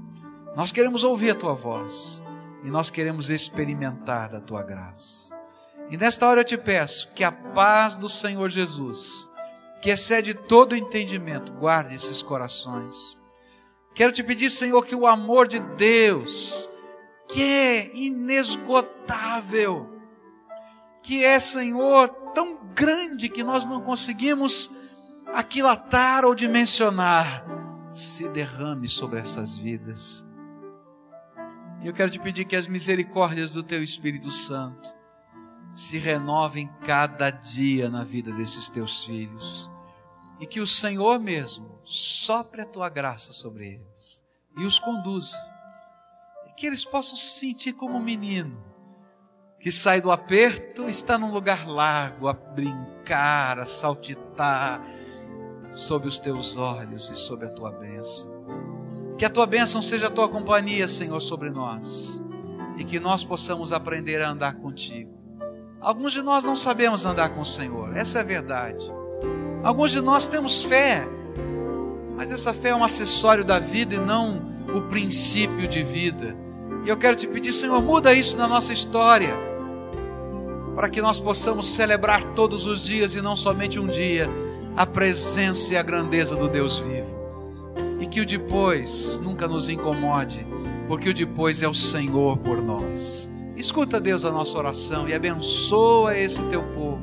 Nós 0.54 0.70
queremos 0.70 1.02
ouvir 1.02 1.30
a 1.30 1.34
tua 1.34 1.54
voz 1.54 2.22
e 2.62 2.68
nós 2.68 2.88
queremos 2.88 3.30
experimentar 3.30 4.30
da 4.30 4.40
tua 4.40 4.62
graça. 4.62 5.36
E 5.90 5.96
nesta 5.96 6.28
hora 6.28 6.40
eu 6.40 6.44
te 6.44 6.56
peço 6.56 7.12
que 7.14 7.24
a 7.24 7.32
paz 7.32 7.96
do 7.96 8.08
Senhor 8.08 8.48
Jesus, 8.48 9.28
que 9.82 9.90
excede 9.90 10.32
todo 10.32 10.72
o 10.72 10.76
entendimento, 10.76 11.52
guarde 11.52 11.96
esses 11.96 12.22
corações. 12.22 13.18
Quero 13.92 14.12
te 14.12 14.22
pedir, 14.22 14.50
Senhor, 14.50 14.86
que 14.86 14.94
o 14.94 15.06
amor 15.06 15.48
de 15.48 15.58
Deus, 15.58 16.70
que 17.28 17.42
é 17.42 17.96
inesgotável, 17.96 19.95
que 21.06 21.24
é, 21.24 21.38
Senhor, 21.38 22.08
tão 22.34 22.58
grande 22.74 23.28
que 23.28 23.44
nós 23.44 23.64
não 23.64 23.80
conseguimos 23.80 24.72
aquilatar 25.32 26.24
ou 26.24 26.34
dimensionar, 26.34 27.46
se 27.94 28.28
derrame 28.28 28.88
sobre 28.88 29.20
essas 29.20 29.56
vidas. 29.56 30.26
Eu 31.80 31.92
quero 31.92 32.10
te 32.10 32.18
pedir 32.18 32.44
que 32.44 32.56
as 32.56 32.66
misericórdias 32.66 33.52
do 33.52 33.62
Teu 33.62 33.84
Espírito 33.84 34.32
Santo 34.32 34.96
se 35.72 35.96
renovem 35.96 36.68
cada 36.84 37.30
dia 37.30 37.88
na 37.88 38.02
vida 38.02 38.32
desses 38.32 38.68
Teus 38.68 39.04
filhos. 39.04 39.70
E 40.40 40.46
que 40.46 40.58
o 40.58 40.66
Senhor 40.66 41.20
mesmo 41.20 41.80
sopre 41.84 42.62
a 42.62 42.66
Tua 42.66 42.88
graça 42.88 43.32
sobre 43.32 43.74
eles 43.74 44.24
e 44.58 44.64
os 44.64 44.80
conduza. 44.80 45.38
E 46.48 46.52
que 46.54 46.66
eles 46.66 46.84
possam 46.84 47.16
se 47.16 47.38
sentir 47.38 47.74
como 47.74 47.96
um 47.96 48.02
menino 48.02 48.75
que 49.58 49.72
sai 49.72 50.00
do 50.00 50.10
aperto, 50.10 50.88
está 50.88 51.18
num 51.18 51.32
lugar 51.32 51.66
largo 51.66 52.28
a 52.28 52.32
brincar, 52.32 53.58
a 53.58 53.66
saltitar 53.66 54.82
sob 55.72 56.06
os 56.06 56.18
teus 56.18 56.56
olhos 56.56 57.10
e 57.10 57.16
sob 57.16 57.44
a 57.44 57.50
tua 57.50 57.70
bênção. 57.70 58.34
Que 59.18 59.24
a 59.24 59.30
tua 59.30 59.46
bênção 59.46 59.80
seja 59.80 60.08
a 60.08 60.10
tua 60.10 60.28
companhia, 60.28 60.86
Senhor, 60.86 61.20
sobre 61.20 61.50
nós 61.50 62.22
e 62.76 62.84
que 62.84 63.00
nós 63.00 63.24
possamos 63.24 63.72
aprender 63.72 64.20
a 64.22 64.30
andar 64.30 64.56
contigo. 64.56 65.16
Alguns 65.80 66.12
de 66.12 66.22
nós 66.22 66.44
não 66.44 66.56
sabemos 66.56 67.06
andar 67.06 67.30
com 67.30 67.40
o 67.40 67.46
Senhor, 67.46 67.96
essa 67.96 68.18
é 68.18 68.20
a 68.20 68.24
verdade. 68.24 68.84
Alguns 69.62 69.92
de 69.92 70.00
nós 70.00 70.28
temos 70.28 70.62
fé, 70.62 71.06
mas 72.14 72.30
essa 72.30 72.52
fé 72.52 72.70
é 72.70 72.74
um 72.74 72.84
acessório 72.84 73.44
da 73.44 73.58
vida 73.58 73.94
e 73.94 74.00
não 74.00 74.54
o 74.74 74.82
princípio 74.82 75.66
de 75.68 75.82
vida. 75.82 76.36
E 76.86 76.88
eu 76.88 76.96
quero 76.96 77.16
te 77.16 77.26
pedir, 77.26 77.52
Senhor, 77.52 77.82
muda 77.82 78.14
isso 78.14 78.38
na 78.38 78.46
nossa 78.46 78.72
história, 78.72 79.34
para 80.74 80.88
que 80.88 81.02
nós 81.02 81.18
possamos 81.18 81.66
celebrar 81.66 82.22
todos 82.32 82.64
os 82.64 82.84
dias 82.84 83.14
e 83.14 83.20
não 83.20 83.34
somente 83.34 83.78
um 83.78 83.86
dia 83.86 84.30
a 84.76 84.86
presença 84.86 85.74
e 85.74 85.76
a 85.76 85.82
grandeza 85.82 86.36
do 86.36 86.48
Deus 86.48 86.78
vivo 86.78 87.16
e 88.00 88.06
que 88.06 88.20
o 88.20 88.26
depois 88.26 89.18
nunca 89.18 89.48
nos 89.48 89.68
incomode, 89.68 90.46
porque 90.86 91.08
o 91.08 91.14
depois 91.14 91.62
é 91.62 91.68
o 91.68 91.74
Senhor 91.74 92.36
por 92.38 92.62
nós. 92.62 93.30
Escuta, 93.56 93.98
Deus, 93.98 94.24
a 94.24 94.30
nossa 94.30 94.56
oração 94.56 95.08
e 95.08 95.14
abençoa 95.14 96.16
esse 96.16 96.42
teu 96.44 96.62
povo. 96.62 97.00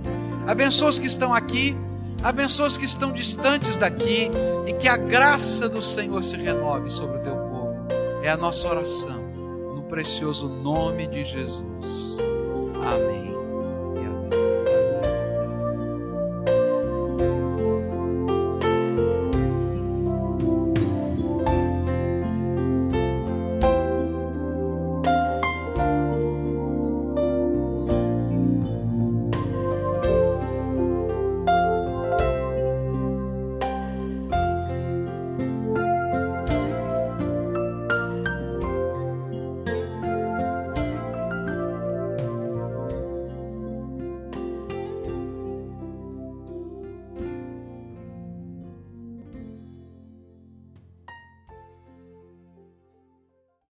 Abençoa 0.47 0.89
os 0.89 0.99
que 0.99 1.07
estão 1.07 1.33
aqui, 1.33 1.75
abençoa 2.23 2.67
os 2.67 2.77
que 2.77 2.85
estão 2.85 3.11
distantes 3.11 3.75
daqui 3.75 4.29
e 4.67 4.73
que 4.73 4.87
a 4.87 4.95
graça 4.95 5.67
do 5.67 5.81
Senhor 5.81 6.23
se 6.23 6.37
renove 6.37 6.89
sobre 6.89 7.17
o 7.17 7.21
teu 7.21 7.35
povo. 7.35 7.87
É 8.21 8.29
a 8.29 8.37
nossa 8.37 8.67
oração, 8.69 9.22
precioso 9.83 10.47
nome 10.49 11.07
de 11.07 11.23
Jesus. 11.23 12.19
Amém. 12.75 13.32